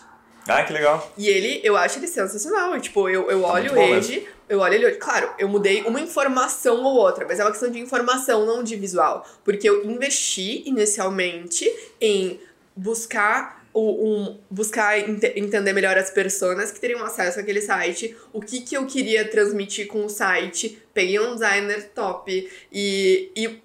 [0.47, 1.11] Ah, que legal.
[1.17, 2.79] E ele, eu acho ele sensacional.
[2.79, 4.97] Tipo, eu, eu tá olho ele, eu olho ele hoje.
[4.97, 8.75] Claro, eu mudei uma informação ou outra, mas é uma questão de informação, não de
[8.75, 9.25] visual.
[9.43, 12.39] Porque eu investi inicialmente em
[12.75, 18.61] buscar um, buscar ent entender melhor as pessoas que teriam acesso àquele site, o que,
[18.61, 23.61] que eu queria transmitir com o site, peguei um designer top e, e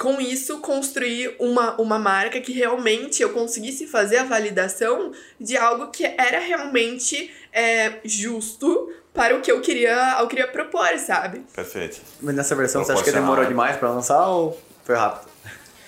[0.00, 5.88] com isso, construir uma, uma marca que realmente eu conseguisse fazer a validação de algo
[5.88, 11.44] que era realmente é, justo para o que eu queria, eu queria propor, sabe?
[11.54, 12.00] Perfeito.
[12.18, 15.28] Mas nessa versão você acha que demorou demais para lançar ou foi rápido?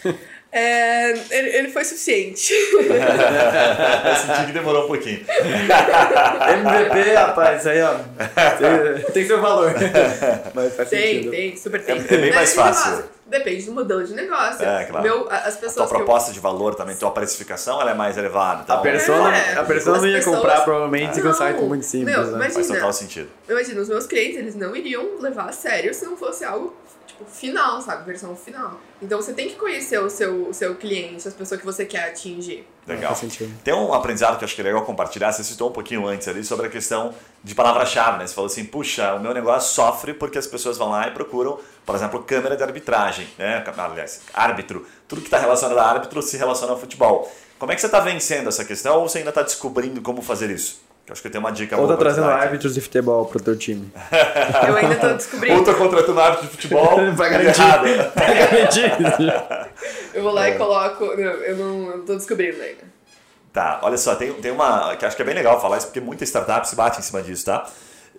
[0.55, 2.53] É, ele, ele foi suficiente.
[2.85, 5.25] Eu senti que demorou um pouquinho.
[5.25, 7.95] MVP, rapaz, isso aí, ó.
[7.95, 9.73] Tem, tem seu valor.
[10.55, 11.31] Mas faz tem, sentido.
[11.31, 11.97] tem, super tem.
[11.97, 13.03] É, é bem mais fácil.
[13.33, 14.63] Depende do modelo de negócio.
[14.63, 15.03] É, claro.
[15.03, 16.35] Meu, as pessoas a tua proposta eu...
[16.35, 18.61] de valor também, tua precificação, ela é mais elevada.
[18.63, 18.77] Então...
[18.77, 20.37] A persona, é, a persona não ia pessoas...
[20.37, 22.15] comprar provavelmente com um site muito simples.
[22.15, 22.33] Meu, né?
[22.35, 23.31] imagina, Faz total sentido.
[23.49, 26.75] Imagina, os meus clientes, eles não iriam levar a sério se não fosse algo
[27.13, 28.05] tipo, final, sabe?
[28.05, 28.79] Versão final.
[29.01, 32.09] Então você tem que conhecer o seu, o seu cliente, as pessoas que você quer
[32.11, 32.67] atingir.
[32.87, 33.17] Legal.
[33.63, 35.33] Tem um aprendizado que eu acho que é legal compartilhar.
[35.33, 38.27] Você citou um pouquinho antes ali sobre a questão de palavra-chave, né?
[38.27, 41.59] Você falou assim, puxa, o meu negócio sofre porque as pessoas vão lá e procuram,
[41.87, 43.65] por exemplo, câmera de arbitragem, né?
[43.77, 44.85] Aliás, árbitro.
[45.07, 47.31] Tudo que está relacionado a árbitro se relaciona ao futebol.
[47.59, 50.51] Como é que você está vencendo essa questão ou você ainda está descobrindo como fazer
[50.51, 50.82] isso?
[51.07, 53.93] Eu acho que tem uma dica Ou tá trazendo árbitros de futebol pro teu time.
[54.67, 55.59] Eu ainda tô descobrindo.
[55.59, 56.99] Ou tô contratando árbitro de futebol.
[57.17, 58.13] pra garantir.
[58.15, 58.93] pra garantir.
[60.15, 60.55] eu vou lá é.
[60.55, 61.05] e coloco.
[61.05, 62.93] Não, eu não eu tô descobrindo ainda.
[63.53, 64.97] Tá, olha só, tem, tem uma.
[64.97, 67.21] que acho que é bem legal falar isso, porque muita startup se bate em cima
[67.21, 67.69] disso, tá?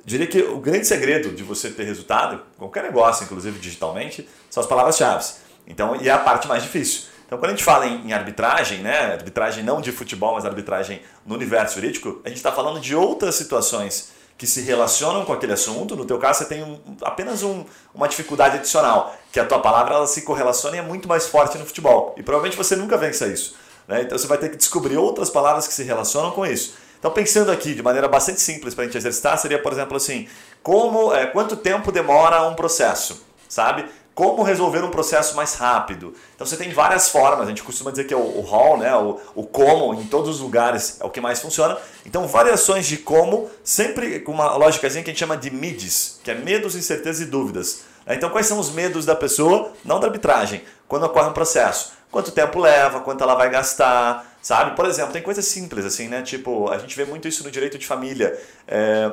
[0.05, 4.67] Diria que o grande segredo de você ter resultado, qualquer negócio, inclusive digitalmente, são as
[4.67, 5.25] palavras-chave.
[5.65, 7.12] Então, e é a parte mais difícil.
[7.33, 11.33] Então, quando a gente fala em, arbitragem, né, arbitragem não de futebol, mas arbitragem no
[11.33, 15.95] universo jurídico, a gente está falando de outras situações que se relacionam com aquele assunto.
[15.95, 19.95] No teu caso, você tem um, apenas um, uma dificuldade adicional, que a tua palavra
[19.95, 22.13] ela se correlaciona e é muito mais forte no futebol.
[22.15, 23.55] E provavelmente você nunca vença isso.
[23.87, 24.03] Né?
[24.03, 26.75] Então, você vai ter que descobrir outras palavras que se relacionam com isso.
[26.99, 30.27] Então, pensando aqui de maneira bastante simples para a gente exercitar, seria, por exemplo, assim,
[30.61, 33.85] como, é, quanto tempo demora um processo, sabe?
[34.15, 36.13] Como resolver um processo mais rápido.
[36.35, 38.95] Então você tem várias formas, a gente costuma dizer que é o, o how, né?
[38.95, 41.77] o, o como em todos os lugares é o que mais funciona.
[42.05, 46.31] Então variações de como, sempre com uma lógicazinha que a gente chama de MIDs, que
[46.31, 47.83] é medos, incertezas e dúvidas.
[48.07, 51.93] Então quais são os medos da pessoa, não da arbitragem, quando ocorre um processo?
[52.11, 54.75] Quanto tempo leva, quanto ela vai gastar, sabe?
[54.75, 56.21] Por exemplo, tem coisas simples assim, né?
[56.21, 58.39] Tipo, a gente vê muito isso no direito de família.
[58.67, 59.11] É,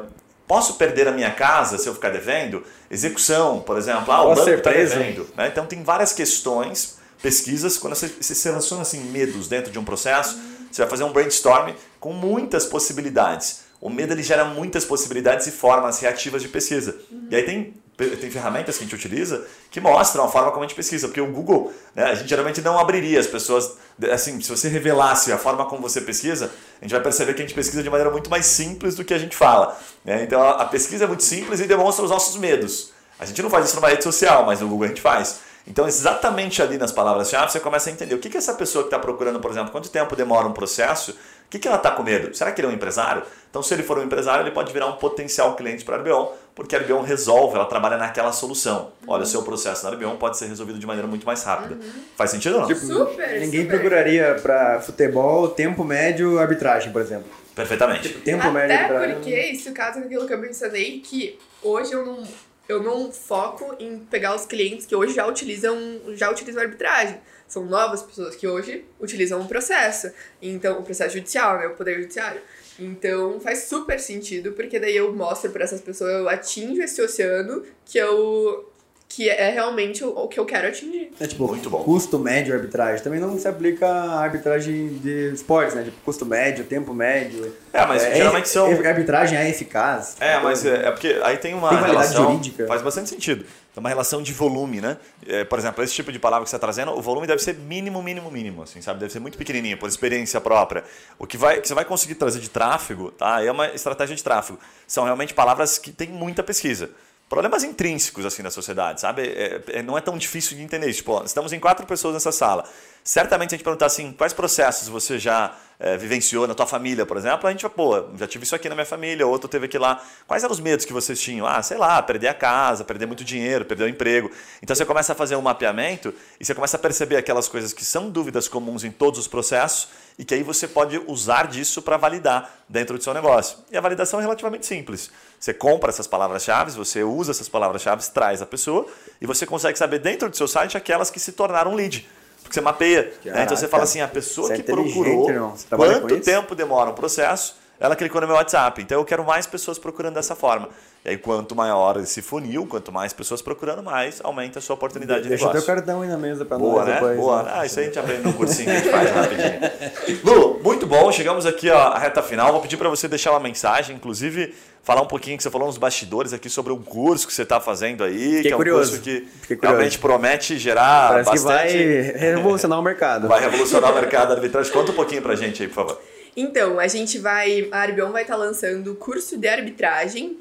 [0.51, 2.65] Posso perder a minha casa se eu ficar devendo?
[2.91, 4.11] Execução, por exemplo.
[4.13, 5.29] Ah, o banco está devendo.
[5.37, 5.47] Né?
[5.47, 10.37] Então, tem várias questões, pesquisas, quando você, você relaciona assim, medos dentro de um processo,
[10.69, 11.71] você vai fazer um brainstorm
[12.01, 13.61] com muitas possibilidades.
[13.81, 16.99] O medo ele gera muitas possibilidades e formas reativas de pesquisa.
[17.13, 17.29] Uhum.
[17.31, 17.73] E aí tem
[18.09, 21.21] tem ferramentas que a gente utiliza que mostram a forma como a gente pesquisa, porque
[21.21, 23.77] o Google, né, a gente geralmente não abriria as pessoas,
[24.13, 27.47] assim, se você revelasse a forma como você pesquisa, a gente vai perceber que a
[27.47, 29.79] gente pesquisa de maneira muito mais simples do que a gente fala.
[30.05, 30.25] Né?
[30.25, 32.93] Então a, pesquisa é muito simples e demonstra os nossos medos.
[33.19, 35.41] A gente não faz isso numa rede social, mas no Google a gente faz.
[35.67, 38.89] Então, exatamente ali nas palavras-chave, você começa a entender o que, que essa pessoa que
[38.89, 41.15] está procurando, por exemplo, quanto tempo demora um processo,
[41.51, 42.35] que, que ela está com medo?
[42.35, 43.25] Será que ele é um empresário?
[43.51, 46.29] Então, se ele for um empresário, ele pode virar um potencial cliente para a Arbeon,
[46.61, 48.93] porque a Arbeon resolve, ela trabalha naquela solução.
[49.07, 51.75] Olha, o seu processo na Arbeon pode ser resolvido de maneira muito mais rápida.
[51.75, 52.03] Uhum.
[52.15, 52.69] Faz sentido ou não?
[52.69, 53.79] Tipo, super, Ninguém super.
[53.79, 57.31] procuraria para futebol tempo médio arbitragem, por exemplo.
[57.55, 58.09] Perfeitamente.
[58.09, 59.15] Tipo, tempo médio Até arbitragem.
[59.15, 62.23] porque isso casa com aquilo que eu mencionei, que hoje eu não,
[62.69, 65.79] eu não foco em pegar os clientes que hoje já utilizam,
[66.11, 67.19] já utilizam arbitragem.
[67.49, 70.11] São novas pessoas que hoje utilizam o processo.
[70.43, 71.69] Então, o processo judicial, né?
[71.69, 72.43] O poder judiciário.
[72.81, 77.63] Então, faz super sentido, porque daí eu mostro para essas pessoas, eu atinjo esse oceano
[77.85, 78.73] que eu
[79.13, 81.11] que é realmente o, o que eu quero atingir.
[81.19, 81.83] É tipo, Muito bom.
[81.83, 83.03] custo médio arbitragem.
[83.03, 85.83] Também não se aplica a arbitragem de esportes, né?
[85.83, 87.53] Tipo, custo médio, tempo médio.
[87.73, 90.17] É, mas geralmente são- A arbitragem é eficaz.
[90.21, 92.31] É, mas é, é porque aí tem uma Tem validade relação.
[92.31, 92.69] jurídica.
[92.69, 93.45] Faz bastante sentido.
[93.75, 94.97] Tem uma relação de volume, né?
[95.27, 97.57] É, por exemplo, esse tipo de palavra que você está trazendo, o volume deve ser
[97.57, 99.01] mínimo, mínimo, mínimo, assim, sabe?
[99.01, 100.85] Deve ser muito pequenininho, por experiência própria.
[101.19, 103.43] O que, vai, que você vai conseguir trazer de tráfego, tá?
[103.45, 104.59] É uma estratégia de tráfego.
[104.87, 106.91] São realmente palavras que têm muita pesquisa.
[107.31, 109.23] Problemas intrínsecos, assim, da sociedade, sabe?
[109.23, 110.93] É- é- não é tão difícil de entender.
[110.93, 112.65] Tipo, ó, estamos em quatro pessoas nessa sala.
[113.05, 117.17] Certamente, a gente perguntar assim, quais processos você já é, vivenciou na tua família, por
[117.17, 119.79] exemplo, a gente vai, pô, já tive isso aqui na minha família, outro teve aqui
[119.79, 120.05] lá.
[120.27, 121.47] Quais eram os medos que vocês tinham?
[121.47, 124.31] Ah, sei lá, perder a casa, perder muito dinheiro, perder o emprego.
[124.61, 127.83] Então você começa a fazer um mapeamento e você começa a perceber aquelas coisas que
[127.85, 129.89] são dúvidas comuns em todos os processos
[130.19, 133.59] e que aí você pode usar disso para validar dentro do seu negócio.
[133.71, 135.11] E a validação é relativamente simples.
[135.39, 138.87] Você compra essas palavras-chave, você usa essas palavras-chave, traz a pessoa
[139.21, 142.07] e você consegue saber dentro do seu site aquelas que se tornaram lead.
[142.43, 143.13] Porque você mapeia.
[143.25, 143.45] né?
[143.45, 147.57] Então você fala assim, a pessoa Você é que procurou, quanto tempo demora um processo,
[147.81, 148.81] ela clicou no meu WhatsApp.
[148.83, 150.69] Então eu quero mais pessoas procurando dessa forma.
[151.03, 155.23] E aí quanto maior esse funil, quanto mais pessoas procurando, mais aumenta a sua oportunidade
[155.23, 155.75] de Deixa o teu negócio.
[155.75, 156.95] cartão aí na mesa pra Boa, nós né?
[156.95, 157.17] depois.
[157.19, 157.43] Boa.
[157.43, 157.51] né?
[157.55, 160.21] Ah, isso aí a gente aprende no cursinho que a gente faz rapidinho.
[160.23, 161.11] Lu, muito bom.
[161.11, 162.53] Chegamos aqui ó, à reta final.
[162.53, 165.79] Vou pedir para você deixar uma mensagem, inclusive falar um pouquinho que você falou nos
[165.79, 168.91] bastidores aqui sobre um curso que você está fazendo aí, Fiquei que é um curioso.
[168.99, 171.73] curso que realmente promete gerar Parece que bastante...
[171.77, 173.27] vai revolucionar o mercado.
[173.29, 174.71] vai revolucionar o mercado da arbitragem.
[174.73, 176.01] Conta um pouquinho pra gente aí, por favor.
[176.41, 177.69] Então, a gente vai.
[177.71, 180.39] A Arbion vai estar lançando curso de arbitragem,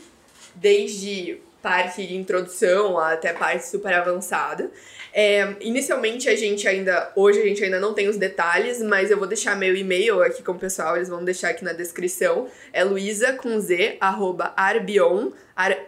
[0.55, 4.71] desde parte de introdução até parte super avançada.
[5.11, 7.11] É, inicialmente a gente ainda.
[7.15, 10.41] Hoje a gente ainda não tem os detalhes, mas eu vou deixar meu e-mail aqui
[10.41, 12.47] com o pessoal, eles vão deixar aqui na descrição.
[12.71, 15.31] É luisa com z, arroba arbion,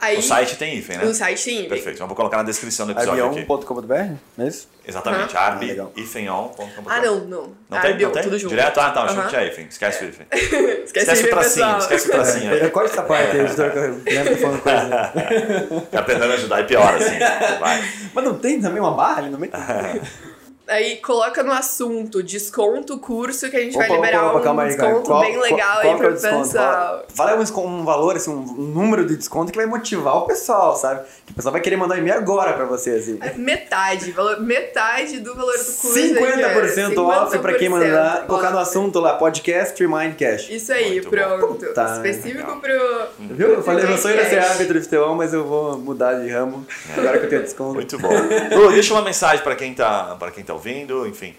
[0.00, 1.04] Aí, O site tem hífen, né?
[1.04, 1.68] no site tem e-mail.
[1.70, 3.40] Perfeito, então vou colocar na descrição do episódio aqui.
[3.40, 3.94] Avião.com.br,
[4.36, 4.68] não é isso?
[4.86, 6.68] Exatamente, arbi, Ah, hifenon.com.
[6.86, 7.52] Ah, não, não.
[7.68, 7.90] Não tem?
[7.90, 8.22] Arbion, Não tem?
[8.22, 8.50] tudo junto.
[8.50, 8.78] Direto?
[8.78, 9.66] Ah, tá, que tinha hífen.
[9.68, 10.26] Esquece o hífen.
[10.32, 12.70] Esquece, Esquece o tracinho, esquece o tracinho aí.
[12.70, 15.86] Corta essa parte aí, editor, que eu lembro que falando coisa.
[15.90, 17.18] Tá tentando ajudar e pior, assim.
[17.58, 17.84] Vai.
[18.14, 19.52] Mas não tem também uma barra ali no meio?
[20.68, 24.42] Aí coloca no assunto desconto curso que a gente Opa, vai liberar opa, opa, um
[24.42, 26.42] calma aí, desconto Qual- bem legal qual- aí qual que é o pro desconto?
[26.44, 27.04] pessoal.
[27.14, 30.26] Fala, fala um, um valor, assim, um, um número de desconto que vai motivar o
[30.26, 31.02] pessoal, sabe?
[31.26, 33.18] Que o pessoal vai querer mandar um e-mail agora pra você, assim.
[33.36, 35.94] Metade, valor, metade do valor do curso.
[35.94, 40.54] 50% off pra quem mandar, colocar no assunto lá, podcast Remindcast.
[40.54, 41.10] Isso aí, Muito bom.
[41.10, 41.48] pronto.
[41.66, 42.60] Puta, Específico legal.
[42.60, 43.06] pro.
[43.34, 43.48] Viu?
[43.54, 46.66] Eu falei, meu sonho era ser árbitro de futebol, mas eu vou mudar de ramo
[46.96, 47.74] agora que eu tenho desconto.
[47.74, 48.10] Muito bom.
[48.54, 51.34] Lu, deixa uma mensagem pra quem tá, pra quem tá ouvindo, enfim.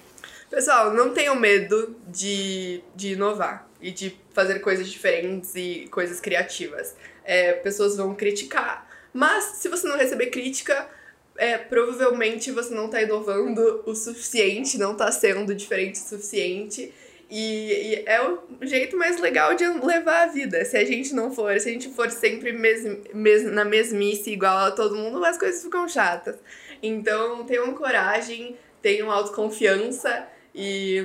[0.49, 6.95] Pessoal, não tenham medo de, de inovar e de fazer coisas diferentes e coisas criativas.
[7.24, 10.89] É, pessoas vão criticar, mas se você não receber crítica,
[11.38, 16.91] é, provavelmente você não está inovando o suficiente, não está sendo diferente o suficiente.
[17.30, 20.65] E, e é o jeito mais legal de levar a vida.
[20.65, 24.57] Se a gente não for, se a gente for sempre mes, mes, na mesmice igual
[24.57, 26.38] a todo mundo, as coisas ficam chatas.
[26.82, 31.04] Então tenham coragem, tenham autoconfiança e,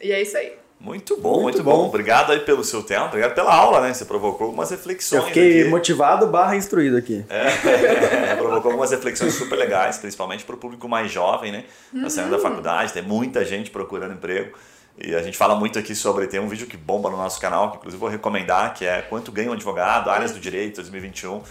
[0.00, 0.52] e é isso aí.
[0.78, 1.76] Muito bom, muito, Muito bom.
[1.78, 1.88] bom.
[1.88, 3.94] Obrigado aí pelo seu tempo, obrigado pela aula, né?
[3.94, 5.70] Você provocou algumas reflexões Eu fiquei aqui.
[5.70, 7.24] motivado barra instruído aqui.
[7.30, 11.64] É, provocou algumas reflexões super legais, principalmente para o público mais jovem, né?
[12.02, 14.54] Tá saindo da faculdade, tem muita gente procurando emprego.
[14.98, 17.70] E a gente fala muito aqui sobre, tem um vídeo que bomba no nosso canal,
[17.70, 21.42] que inclusive vou recomendar, que é Quanto ganha um advogado, áreas do direito 2021.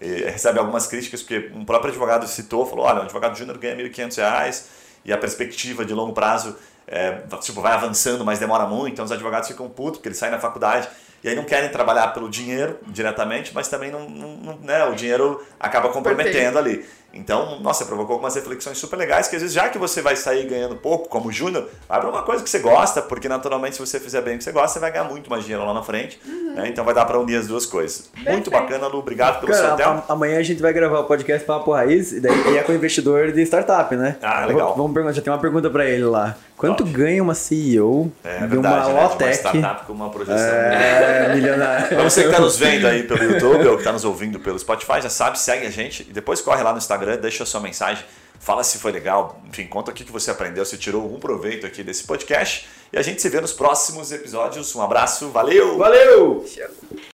[0.00, 3.74] E recebe algumas críticas, porque um próprio advogado citou, falou, olha, um advogado júnior ganha
[3.74, 8.92] R$ 1.500 e a perspectiva de longo prazo é, tipo, vai avançando, mas demora muito,
[8.92, 10.88] então os advogados ficam putos, porque eles saem da faculdade
[11.22, 14.94] e aí não querem trabalhar pelo dinheiro diretamente, mas também não, não- não- né, o
[14.94, 16.84] dinheiro acaba comprometendo ali.
[17.14, 20.46] Então, nossa, provocou algumas reflexões super legais que às vezes, já que você vai sair
[20.46, 24.00] ganhando pouco, como Júnior, vai para uma coisa que você gosta, porque naturalmente, se você
[24.00, 26.20] fizer bem o que você gosta, você vai ganhar muito mais dinheiro lá na frente.
[26.26, 26.54] Uhum.
[26.54, 26.68] Né?
[26.68, 28.08] Então vai dar para unir as duas coisas.
[28.08, 28.32] Perfeito.
[28.32, 28.98] Muito bacana, Lu.
[28.98, 30.02] Obrigado pelo Cara, seu tempo.
[30.08, 33.32] Amanhã a gente vai gravar o podcast Papo Raiz e daí é com o investidor
[33.32, 34.16] de startup, né?
[34.22, 34.74] Ah, legal.
[34.76, 36.36] Vamos perguntar, já tem uma pergunta para ele lá.
[36.56, 36.90] Quanto Top.
[36.96, 39.16] ganha uma CEO é, de verdade, uma né?
[39.16, 41.86] De uma startup com uma projeção é, milionária?
[41.88, 44.56] Pra você que está nos vendo aí pelo YouTube ou que está nos ouvindo pelo
[44.56, 47.60] Spotify, já sabe, segue a gente e depois corre lá no Instagram, deixa a sua
[47.60, 48.04] mensagem,
[48.38, 51.82] fala se foi legal, enfim, conta o que você aprendeu, se tirou algum proveito aqui
[51.82, 52.68] desse podcast.
[52.92, 54.74] E a gente se vê nos próximos episódios.
[54.74, 55.78] Um abraço, valeu!
[55.78, 56.44] Valeu!